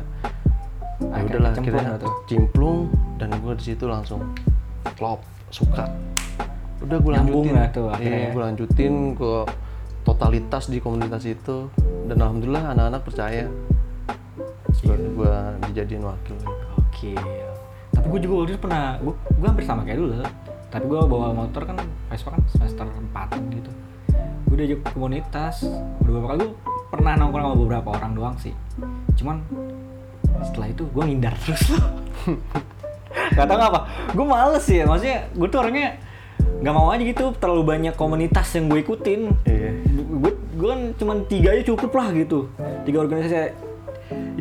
[1.03, 2.13] Ya udahlah akhirnya tuh.
[2.25, 2.79] cimplung
[3.17, 4.21] dan gue di situ langsung
[4.95, 5.19] klop
[5.49, 5.89] suka.
[6.79, 7.53] Udah gue lanjutin.
[7.53, 8.31] lah tuh akhirnya Iya, ya.
[8.31, 9.33] gue lanjutin ke
[10.03, 11.71] totalitas di komunitas itu
[12.07, 13.47] dan alhamdulillah anak-anak percaya.
[14.73, 15.33] Sebagai gue
[15.65, 16.37] dijadiin wakil.
[16.77, 17.15] Oke.
[17.91, 20.13] Tapi gue juga waktu itu pernah, gue, gue hampir sama kayak dulu.
[20.73, 21.77] Tapi gue bawa motor kan,
[22.09, 23.13] Vespa kan semester 4
[23.53, 23.71] gitu.
[24.49, 25.69] Gue diajak ke komunitas,
[26.01, 26.53] udah beberapa kali gue
[26.89, 28.57] pernah nongkrong sama beberapa orang doang sih.
[29.21, 29.45] Cuman
[30.41, 31.85] setelah itu gue ngindar terus loh.
[33.37, 33.81] Gak tau apa,
[34.17, 36.01] gue males sih ya, maksudnya gue tuh orangnya
[36.63, 39.71] nggak mau aja gitu terlalu banyak komunitas yang gue ikutin Iya.
[39.91, 42.47] gue gue kan cuma tiga aja cukup lah gitu
[42.87, 43.51] tiga organisasi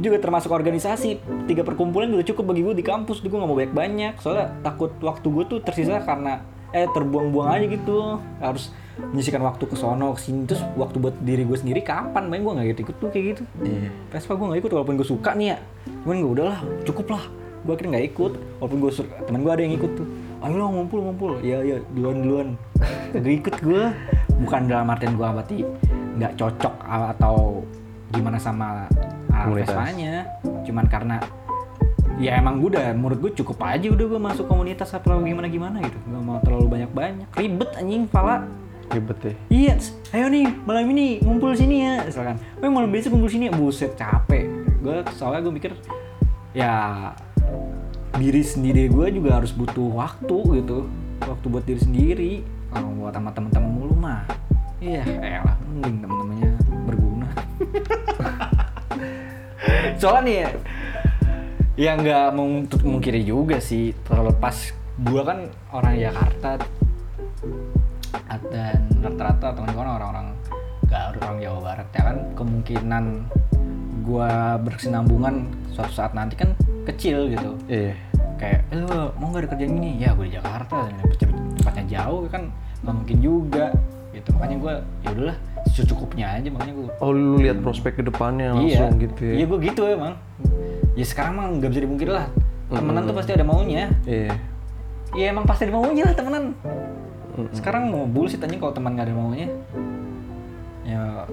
[0.02, 1.22] juga termasuk organisasi.
[1.46, 3.22] Tiga perkumpulan udah cukup bagi gue di kampus.
[3.22, 6.42] Gue nggak mau banyak banyak soalnya takut waktu gue tuh tersisa karena
[6.74, 8.18] eh terbuang-buang aja gitu.
[8.42, 8.74] Harus
[9.14, 10.50] menyisikan waktu ke sono ke sini.
[10.50, 12.28] Terus waktu buat diri gue sendiri kapan?
[12.28, 13.44] Main gue nggak gitu ikut tuh kayak gitu.
[13.62, 13.90] Iya.
[14.12, 15.58] Vespa gue nggak ikut walaupun gue suka nih ya.
[16.04, 17.24] Cuman gue udahlah cukup lah.
[17.62, 18.34] Gue akhirnya nggak ikut.
[18.60, 20.08] Walaupun gue suka teman gue ada yang ikut tuh.
[20.42, 21.32] Ayo lo ngumpul ngumpul.
[21.46, 22.48] Ya ya duluan duluan.
[23.14, 23.84] Gak ikut gue
[24.42, 25.58] bukan dalam artian gue berarti
[26.18, 27.62] nggak cocok atau
[28.12, 28.90] gimana sama
[29.32, 29.72] Komunitas.
[29.72, 30.14] Vespanya
[30.68, 31.18] cuman karena
[32.22, 35.82] ya emang gue udah menurut gue cukup aja udah gue masuk komunitas atau gimana gimana
[35.82, 38.46] gitu nggak mau terlalu banyak banyak ribet anjing pala
[38.92, 39.36] Ribet deh.
[39.48, 39.80] Iya,
[40.12, 42.36] ayo nih malam ini ngumpul sini ya, misalkan.
[42.60, 44.52] Eh malam besok ngumpul sini ya, buset capek.
[44.84, 45.72] Gue soalnya gue mikir
[46.52, 47.08] ya
[48.20, 50.92] diri sendiri gue juga harus butuh waktu gitu,
[51.24, 52.34] waktu buat diri sendiri.
[52.68, 54.28] Kalau buat sama teman-teman mulu mah,
[54.84, 56.52] iya, elah mending teman-temannya
[56.84, 57.30] berguna.
[60.02, 60.50] soalnya nih ya,
[61.78, 66.62] ya nggak menutup mungkiri juga sih terlepas gue kan orang Jakarta.
[68.52, 70.28] Dan rata-rata teman-teman orang-orang
[70.88, 72.18] Garut orang Jawa Barat ya kan.
[72.36, 73.04] Kemungkinan
[74.04, 76.52] gua berkesinambungan suatu saat nanti kan
[76.84, 77.56] kecil gitu.
[77.72, 77.96] Iya.
[78.42, 80.02] kayak eh, lu mau nggak kerjaan ini?
[80.02, 80.90] Ya gue di Jakarta
[81.62, 82.50] tempatnya jauh kan.
[82.84, 83.66] Nggak mungkin juga
[84.12, 84.30] gitu.
[84.36, 84.74] Makanya gue
[85.06, 85.38] ya udahlah
[85.72, 89.34] secukupnya aja makanya gue Oh lu lihat prospek ke depannya iya langsung gitu ya?
[89.40, 90.14] iya gue gitu emang
[90.94, 92.28] ya sekarang mah nggak bisa dipungkiri lah
[92.68, 94.32] temenan tuh pasti ada maunya Iya.
[95.12, 96.56] Iya emang pasti ada maunya lah temenan.
[97.52, 99.48] Sekarang mau bullshit aja kalau teman nggak ada maunya.
[100.88, 101.28] Ya,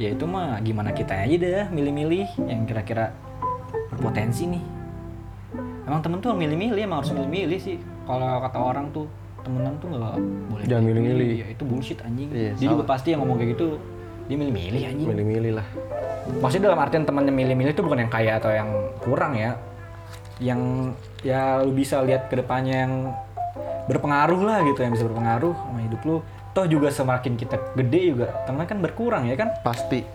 [0.00, 3.12] ya itu mah gimana kita aja dah milih-milih yang kira-kira
[3.92, 4.64] berpotensi nih.
[5.84, 7.76] Emang temen tuh milih-milih, emang harus milih-milih sih.
[8.08, 9.04] Kalau kata orang tuh
[9.42, 10.14] temenan tuh nggak
[10.50, 11.28] boleh Jangan milih-milih.
[11.40, 12.28] Ya itu bullshit anjing.
[12.30, 12.90] Iya, dia juga salah.
[12.94, 13.66] pasti yang ngomong kayak gitu
[14.30, 15.08] dia milih-milih anjing.
[15.10, 15.66] Milih-milih lah.
[16.38, 18.70] Maksudnya dalam artian temannya milih-milih itu bukan yang kaya atau yang
[19.02, 19.58] kurang ya.
[20.38, 20.60] Yang
[21.26, 22.94] ya lu bisa lihat ke depannya yang
[23.90, 26.16] berpengaruh lah gitu yang bisa berpengaruh sama hidup lu.
[26.54, 29.50] Toh juga semakin kita gede juga teman kan berkurang ya kan.
[29.66, 30.06] Pasti.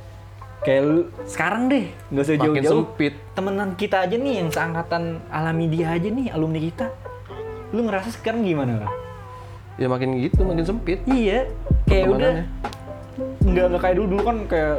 [0.63, 2.86] Kayak lu sekarang deh nggak usah jauh-jauh.
[3.36, 6.88] Temenan kita aja nih yang seangkatan alami dia aja nih alumni kita.
[7.76, 9.05] Lu ngerasa sekarang gimana lah?
[9.76, 11.03] Ya makin gitu, makin sempit.
[11.03, 11.51] Iya,
[11.84, 12.34] kayak udah.
[13.43, 14.76] Nggak nggak kayak dulu dulu kan kayak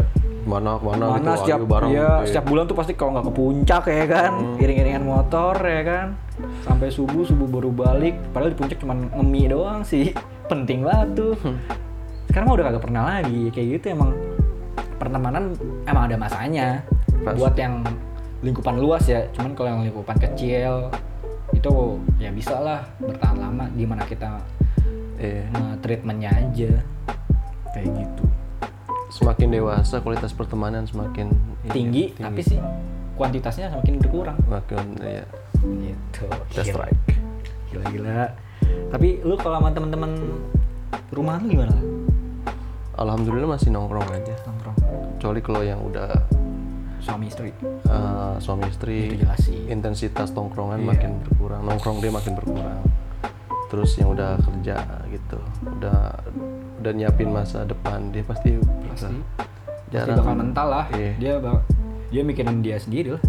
[0.46, 2.26] Mana mana, mana gitu, setiap ayo bareng ya, gitu ya.
[2.30, 4.32] setiap bulan tuh pasti kalau nggak ke puncak ya kan
[4.62, 6.06] iring-iringan motor ya kan.
[6.62, 8.14] Sampai subuh subuh baru balik.
[8.30, 10.14] Padahal di puncak cuma ngemi doang sih.
[10.50, 11.34] Penting banget tuh.
[12.30, 13.50] Sekarang mah udah kagak pernah lagi.
[13.50, 14.14] Kayak gitu emang
[15.02, 16.68] pertemanan emang ada masanya.
[17.26, 17.42] Pasti.
[17.42, 17.82] buat yang
[18.46, 19.26] lingkupan luas ya.
[19.34, 20.94] Cuman kalau yang lingkupan kecil
[21.50, 21.74] itu
[22.22, 23.66] ya bisa lah bertahan lama.
[23.74, 24.38] Gimana kita
[25.16, 25.44] Iya.
[25.80, 26.70] treatmentnya aja
[27.70, 28.24] kayak gitu
[29.08, 31.30] Semakin dewasa kualitas pertemanan semakin
[31.62, 32.58] ini, tinggi, tapi sih
[33.14, 35.24] kuantitasnya semakin berkurang Semakin ya.
[35.62, 36.84] gitu That's Gila.
[36.84, 36.98] right.
[37.66, 38.28] gila-gila
[38.86, 40.10] tapi lu kalau sama teman-teman
[41.10, 41.74] rumah lu gimana
[42.94, 44.34] Alhamdulillah masih nongkrong aja.
[44.42, 44.76] nongkrong
[45.16, 46.08] Kecuali kalau yang udah
[46.98, 47.52] suami istri
[47.86, 50.88] eh, suami istri itu jelas sih intensitas tongkrongan Iya.
[50.88, 52.80] makin berkurang nongkrong dia makin berkurang
[53.66, 54.76] terus yang udah kerja
[55.10, 55.38] gitu.
[55.66, 56.14] Udah
[56.82, 58.84] udah nyiapin masa depan dia pasti pasti.
[58.86, 59.16] Bakal- pasti
[59.90, 60.16] jarang.
[60.18, 60.86] bakal mental lah.
[60.92, 61.12] Iya.
[61.18, 61.62] dia bak
[62.10, 63.22] dia mikirin dia sendiri lah.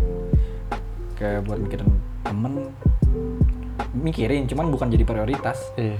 [1.17, 1.89] Kayak buat mikirin
[2.21, 2.53] temen.
[3.97, 5.57] Mikirin cuman bukan jadi prioritas.
[5.73, 5.97] Iya.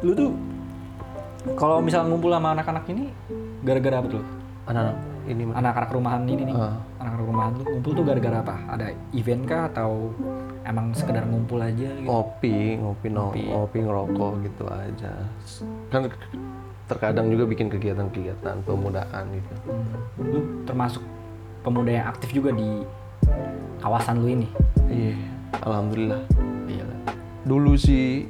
[0.00, 0.32] Lu tuh
[1.54, 3.12] kalau misalnya ngumpul sama anak-anak ini
[3.62, 4.24] gara-gara apa tuh?
[4.68, 4.96] Anak
[5.28, 6.54] ini anak-anak rumahan ini nih.
[6.56, 6.76] Ah.
[6.98, 8.56] anak-anak rumahan tuh ngumpul tuh gara-gara apa?
[8.72, 10.12] Ada event kah atau
[10.68, 12.04] emang sekedar ngumpul aja gitu.
[12.04, 13.42] Ngopi ngopi no, Ngopi.
[13.48, 15.12] ngopi ngerokok gitu aja.
[15.88, 16.12] Kan
[16.88, 19.52] terkadang juga bikin kegiatan-kegiatan pemudaan gitu.
[19.68, 19.96] Hmm.
[20.20, 21.00] lu termasuk
[21.64, 22.84] pemuda yang aktif juga di
[23.80, 24.48] kawasan lu ini?
[24.92, 25.16] Iya
[25.64, 26.20] alhamdulillah.
[26.68, 26.84] Iya.
[27.48, 28.28] Dulu sih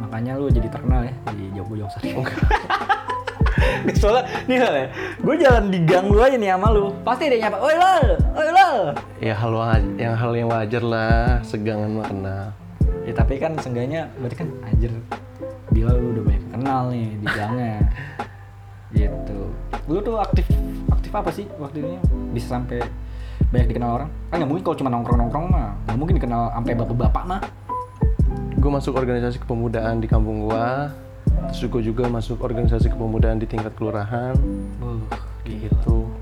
[0.00, 2.12] makanya lu jadi terkenal ya di Jogja Jogja Sari
[3.96, 4.86] soalnya nih Lal ya.
[5.20, 6.92] Gue jalan di gang lu aja nih sama lu.
[7.02, 8.04] Pasti ada yang nyapa oi lal
[8.34, 8.76] oi lal
[9.20, 12.44] ya hal wa- yang hal yang wajar lah segangan mah kenal.
[13.04, 14.92] Ya tapi kan seenggaknya berarti kan anjir
[15.70, 17.74] Bilal lu udah banyak kenal nih di gangnya.
[18.96, 19.38] Gitu.
[19.86, 20.46] Lu tuh aktif
[20.90, 21.94] aktif apa sih waktu ini
[22.34, 22.82] bisa sampai
[23.50, 24.10] banyak dikenal orang?
[24.30, 25.70] Kan nggak mungkin kalau cuma nongkrong nongkrong mah.
[25.86, 27.40] Nggak mungkin dikenal sampai bapak-bapak mah.
[28.60, 30.92] Gue masuk organisasi kepemudaan di kampung gua
[31.48, 34.36] terus gue juga masuk organisasi kepemudaan di tingkat kelurahan.
[34.76, 35.00] Buh,
[35.48, 36.12] gitu.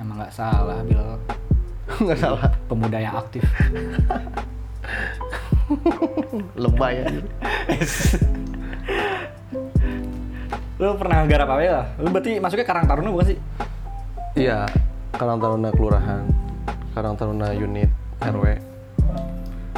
[0.00, 1.20] Emang nggak salah Bilal
[2.04, 2.50] nggak salah.
[2.66, 3.44] Pemuda yang aktif.
[6.62, 7.20] Lebay aja.
[10.80, 13.38] Lu pernah garap apa ya lu berarti masuknya Karang Taruna bukan sih?
[14.32, 14.64] Iya
[15.12, 16.24] Karang Taruna kelurahan
[16.96, 17.92] Karang Taruna unit
[18.24, 18.56] RW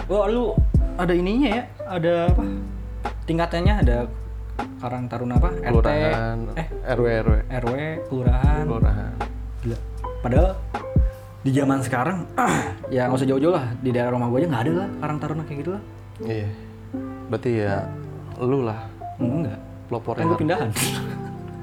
[0.07, 0.55] Wah lu
[0.95, 1.65] ada ininya ya?
[1.91, 2.47] Ada apa?
[3.27, 4.07] Tingkatannya ada
[4.83, 5.51] Karang Taruna apa?
[5.55, 6.39] RT kelurahan.
[6.59, 6.67] Eh.
[6.93, 7.77] RW RW RW
[8.11, 8.65] kelurahan.
[8.67, 9.13] Kelurahan.
[9.63, 9.79] Gila.
[10.23, 10.49] Padahal
[11.43, 12.19] di zaman sekarang
[12.95, 13.67] ya nggak usah jauh-jauh lah.
[13.79, 15.83] Di daerah rumah gue aja nggak ada lah Karang Taruna kayak gitu lah.
[16.23, 16.49] Iya.
[17.31, 17.75] Berarti ya
[18.43, 18.81] lu lah.
[19.23, 19.59] Enggak.
[19.87, 20.71] Pelopor kan yang pindahan.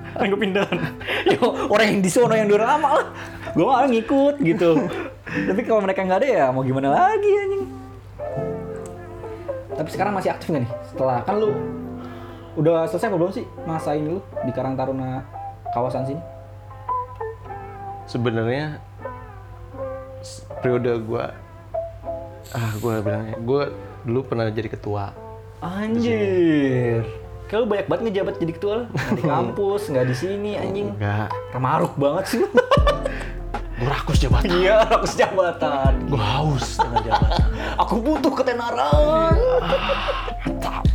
[0.09, 0.77] Kan gue pindahan.
[1.31, 3.07] Yo, orang yang di sono yang udah lama lah.
[3.53, 4.89] Gue malah ngikut gitu.
[5.49, 7.63] Tapi kalau mereka nggak ada ya mau gimana lagi anjing?
[9.77, 10.71] Tapi sekarang masih aktif nggak nih?
[10.89, 11.53] Setelah kan lu
[12.55, 15.21] udah selesai apa belum sih masa ini lu di Karang Taruna
[15.69, 16.21] kawasan sini
[18.05, 18.81] sebenarnya
[20.59, 21.31] periode gua
[22.51, 23.69] ah gua bilangnya gua
[24.01, 25.13] dulu pernah jadi ketua
[25.59, 27.03] Anjir.
[27.45, 28.85] Kayak lu banyak banget ngejabat jadi ketua lu.
[29.11, 30.95] Di kampus, nggak di sini anjing.
[30.95, 32.39] enggak Remaruk banget sih.
[33.79, 35.93] gua rakus jabatan Iya, rakus jabatan.
[36.07, 37.43] gua haus dengan jabatan
[37.83, 39.35] Aku butuh ketenaran.
[40.47, 40.87] mantap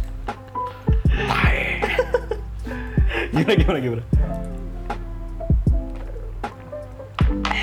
[3.34, 4.04] Gimana gimana gimana?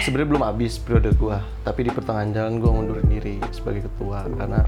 [0.02, 4.66] sebenarnya belum habis periode gua tapi di pertengahan jalan gua ngundurin diri sebagai ketua karena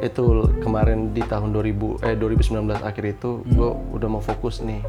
[0.00, 4.80] itu kemarin di tahun 2000 eh 2019 akhir itu gue udah mau fokus nih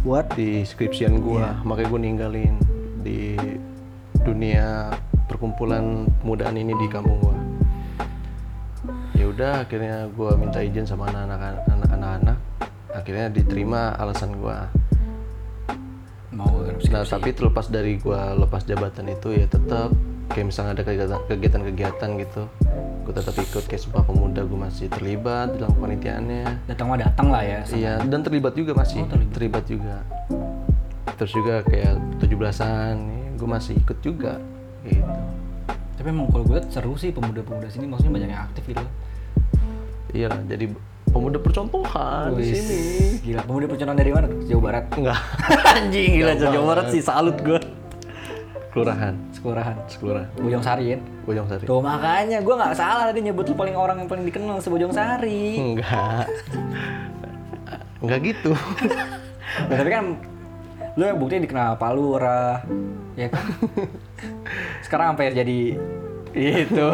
[0.00, 2.54] Buat di skripsian gue makanya gue ninggalin
[3.04, 3.36] di
[4.24, 4.96] dunia
[5.28, 7.36] perkumpulan pemudaan ini di kampung gue
[9.20, 12.38] ya udah akhirnya gue minta izin sama anak-anak anak-anak.
[12.96, 14.79] Akhirnya diterima alasan gue
[16.30, 19.90] mau garap nah tapi terlepas dari gue lepas jabatan itu ya tetap
[20.30, 22.42] kayak misalnya ada kegiatan- kegiatan-kegiatan gitu
[23.10, 27.42] gue tetap ikut kayak sumpah pemuda gue masih terlibat dalam kepanitiaannya datang mah datang lah
[27.42, 27.60] ya.
[27.74, 29.02] Iya, dan terlibat juga masih.
[29.34, 29.66] terlibat.
[29.66, 30.06] juga.
[31.18, 34.38] Terus juga kayak 17-an, ya, gue masih ikut juga.
[34.86, 35.02] Gitu.
[35.98, 38.86] Tapi emang kalau gue liat seru sih pemuda-pemuda sini, maksudnya banyak yang aktif gitu.
[40.14, 40.70] Iya, jadi
[41.10, 42.80] pemuda percontohan di sini.
[43.30, 44.26] Gila, pemuda percontohan dari mana?
[44.42, 44.84] Jawa Barat.
[44.90, 45.20] Enggak,
[45.78, 47.62] Anjing gila Jawa Barat sih salut gue.
[48.74, 49.78] kelurahan, Sekurahan.
[49.86, 50.26] sekelurahan.
[50.34, 51.00] Bojong Sari kan?
[51.30, 51.62] Bojong Sari.
[51.62, 55.62] Tuh makanya gue nggak salah tadi nyebut lu paling orang yang paling dikenal sebojong Sari.
[55.62, 56.26] Enggak.
[58.02, 58.50] Enggak gitu.
[59.70, 60.18] Nah, tapi kan
[60.98, 62.66] lu yang buktinya dikenal Pak Lurah,
[63.14, 63.46] ya kan?
[64.90, 65.78] Sekarang sampai jadi
[66.34, 66.86] itu.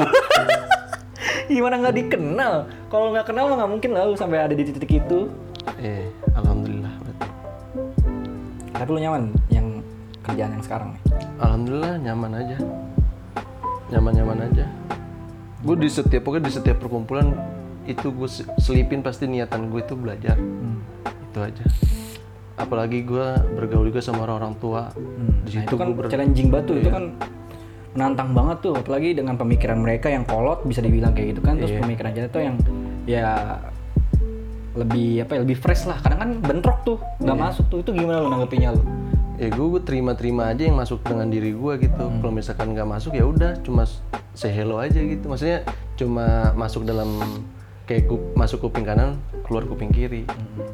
[1.48, 2.54] Gimana nggak dikenal?
[2.92, 5.32] Kalau nggak kenal mah nggak mungkin lah lu sampai ada di titik itu.
[5.76, 7.28] Eh, alhamdulillah berarti.
[8.72, 9.66] Tapi lu nyaman yang
[10.20, 11.02] kerjaan yang sekarang nih?
[11.38, 12.58] Alhamdulillah nyaman aja.
[13.86, 14.66] Nyaman-nyaman aja.
[15.62, 17.32] Gue di setiap pokoknya di setiap perkumpulan
[17.86, 20.34] itu gue selipin pasti niatan gue itu belajar.
[21.30, 21.64] Itu aja.
[22.56, 24.90] Apalagi gue bergaul juga sama orang-orang tua.
[25.46, 27.04] Di Nah, situ itu kan ber- challenging banget tuh, itu kan
[27.96, 31.72] menantang banget tuh, apalagi dengan pemikiran mereka yang kolot bisa dibilang kayak gitu kan, terus
[31.78, 32.56] pemikiran kita tuh yang
[33.08, 33.56] ya
[34.76, 38.20] lebih apa ya lebih fresh lah, kadang kan bentrok tuh, nggak masuk tuh, itu gimana
[38.20, 38.84] lu nanggepinnya lu?
[39.36, 42.04] ya gue terima-terima aja yang masuk dengan diri gue gitu.
[42.08, 43.84] Kalau misalkan nggak masuk ya udah cuma
[44.32, 45.28] say hello aja gitu.
[45.28, 45.60] Maksudnya
[46.00, 47.20] cuma masuk dalam
[47.84, 50.26] kayak kup- masuk kuping kanan keluar kuping kiri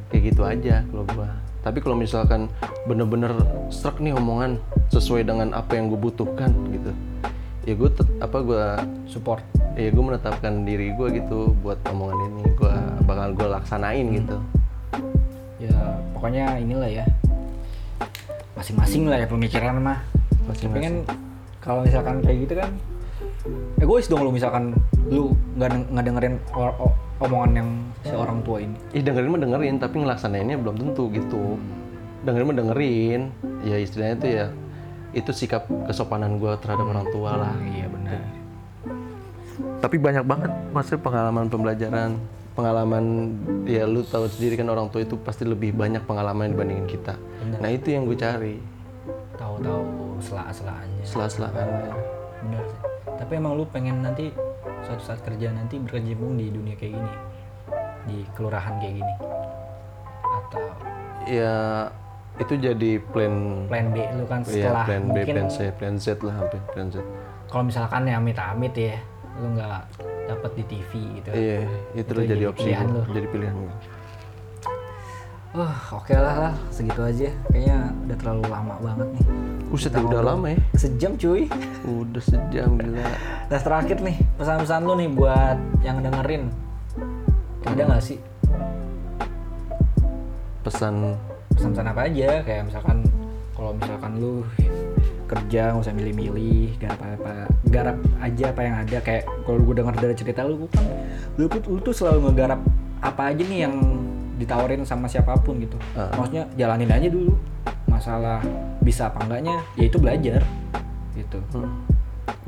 [0.08, 1.28] kayak gitu aja kalau gue.
[1.62, 2.50] Tapi kalau misalkan
[2.90, 3.30] bener-bener
[3.70, 4.58] struck nih omongan
[4.90, 6.90] sesuai dengan apa yang gue butuhkan gitu,
[7.66, 8.64] ya gue apa gue
[9.06, 9.44] Support.
[9.78, 12.74] ya gue menetapkan diri gue gitu buat omongan ini gue
[13.04, 14.36] bakal gue laksanain gitu.
[15.62, 15.76] Ya
[16.16, 17.04] pokoknya inilah ya,
[18.58, 19.98] masing-masing lah ya pemikiran mah.
[20.50, 20.94] Tapi kan
[21.62, 22.70] kalau misalkan kayak gitu kan,
[23.78, 24.74] egois dong lu misalkan
[25.06, 27.68] lu nggak deng- nggak dengerin o- o- omongan yang
[28.02, 28.74] si orang tua ini.
[28.90, 31.58] Ih dengerin mah dengerin, tapi ngelaksanainnya belum tentu gitu.
[32.26, 33.20] Dengerin mah dengerin,
[33.62, 34.46] ya istilahnya itu ya
[35.12, 37.54] itu sikap kesopanan gue terhadap orang tua lah.
[37.62, 38.20] Iya benar.
[39.78, 42.18] Tapi banyak banget maksudnya pengalaman pembelajaran,
[42.52, 43.34] pengalaman
[43.64, 47.16] ya lu tahu sendiri kan orang tua itu pasti lebih banyak pengalaman dibandingin kita.
[47.60, 48.56] Nah itu yang gue cari,
[49.36, 51.04] tahu-tahu sela-selaannya.
[51.04, 51.52] Sela-selaan.
[52.42, 52.80] bener sih.
[53.18, 54.34] Tapi emang lu pengen nanti
[54.82, 57.12] suatu saat kerja nanti berkecimpung di dunia kayak gini?
[58.10, 59.14] Di kelurahan kayak gini?
[60.26, 60.64] Atau?
[61.30, 61.54] Ya
[62.40, 65.94] itu jadi plan, plan B lu kan ya setelah plan B, mungkin plan C, plan
[66.00, 66.96] Z lah hampir plan Z.
[67.52, 68.96] kalau misalkan ya amit-amit ya
[69.36, 69.80] lu nggak
[70.32, 71.58] dapet di TV gitu Iya,
[71.92, 73.02] itu, Itu lo jadi jadi opsi, pilihan lu.
[73.12, 73.74] jadi pilihan gue.
[75.52, 77.28] Wah, oke lah lah, segitu aja.
[77.52, 79.24] Kayaknya udah terlalu lama banget nih.
[79.68, 80.58] Kita udah lama ya.
[80.80, 81.44] Sejam cuy.
[81.84, 83.04] Udah sejam gila.
[83.52, 86.48] Nah terakhir nih, pesan-pesan lu nih buat yang dengerin.
[87.68, 88.16] Ada nggak sih
[90.64, 91.20] Pesan
[91.52, 92.40] pesan-pesan apa aja?
[92.48, 93.04] Kayak misalkan
[93.52, 94.40] kalau misalkan lu
[95.28, 97.34] kerja nggak usah milih-milih, garap apa,
[97.68, 98.98] garap aja apa yang ada.
[99.00, 100.84] Kayak kalau gue dengar dari cerita lu, kan
[101.40, 102.60] lu, tuh- lu tuh selalu ngegarap
[103.02, 103.74] apa aja nih yang
[104.38, 105.78] ditawarin sama siapa pun gitu.
[105.94, 106.10] Ah.
[106.18, 107.34] Maksudnya jalanin aja dulu.
[107.86, 108.42] Masalah
[108.82, 110.40] bisa apa enggaknya, ya itu belajar
[111.14, 111.38] gitu.
[111.54, 111.84] Hmm.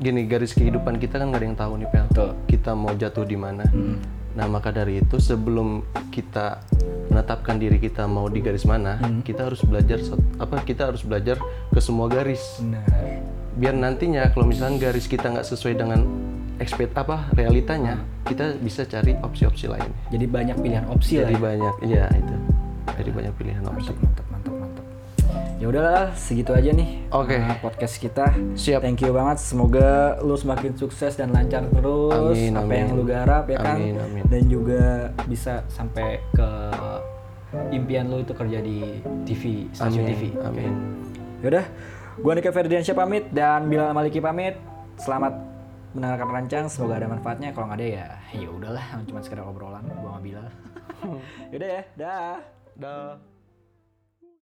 [0.01, 2.07] Gini, garis kehidupan kita kan gak ada yang tahu nih, Pel.
[2.11, 2.31] Betul.
[2.51, 3.63] Kita mau jatuh di mana.
[3.71, 4.01] Hmm.
[4.35, 6.59] Nah, maka dari itu sebelum kita
[7.15, 9.23] menetapkan diri kita mau di garis mana, Hmm.
[9.23, 10.03] kita harus belajar
[10.43, 10.67] apa?
[10.67, 11.39] Kita harus belajar
[11.71, 12.43] ke semua garis.
[12.59, 12.83] Benar.
[13.55, 16.03] Biar nantinya kalau misalnya garis kita nggak sesuai dengan
[16.59, 19.87] expect apa realitanya, kita bisa cari opsi-opsi lain.
[20.11, 21.31] Jadi banyak pilihan opsi lah.
[21.31, 21.43] Jadi ya.
[21.43, 22.35] banyak, iya itu.
[22.99, 23.95] Jadi banyak pilihan opsi.
[23.95, 24.34] Mantap, mantap.
[25.59, 27.09] Ya udahlah, segitu aja nih.
[27.09, 27.41] Oke.
[27.41, 28.37] uh, podcast kita.
[28.53, 28.85] Siap.
[28.85, 29.41] Thank you banget.
[29.41, 32.81] Semoga lu semakin sukses dan lancar terus Amin, apa amin.
[32.85, 33.77] yang lu garap ya kan.
[33.81, 34.25] Amin, amin.
[34.29, 36.49] Dan juga bisa sampai ke
[37.71, 40.23] impian lu itu kerja di TV, stasiun Amin, TV.
[40.43, 40.73] amin.
[41.41, 41.65] Yaudah,
[42.19, 44.59] gua Nika Ferdiansyah pamit dan Bilal Maliki pamit.
[44.99, 45.33] Selamat
[45.95, 47.55] mendengarkan rancang, semoga ada manfaatnya.
[47.55, 50.49] Kalau nggak ada ya, ya udahlah, cuma sekedar obrolan gua sama Bilal.
[51.55, 52.37] Yaudah ya, dah.
[52.75, 53.34] Dah.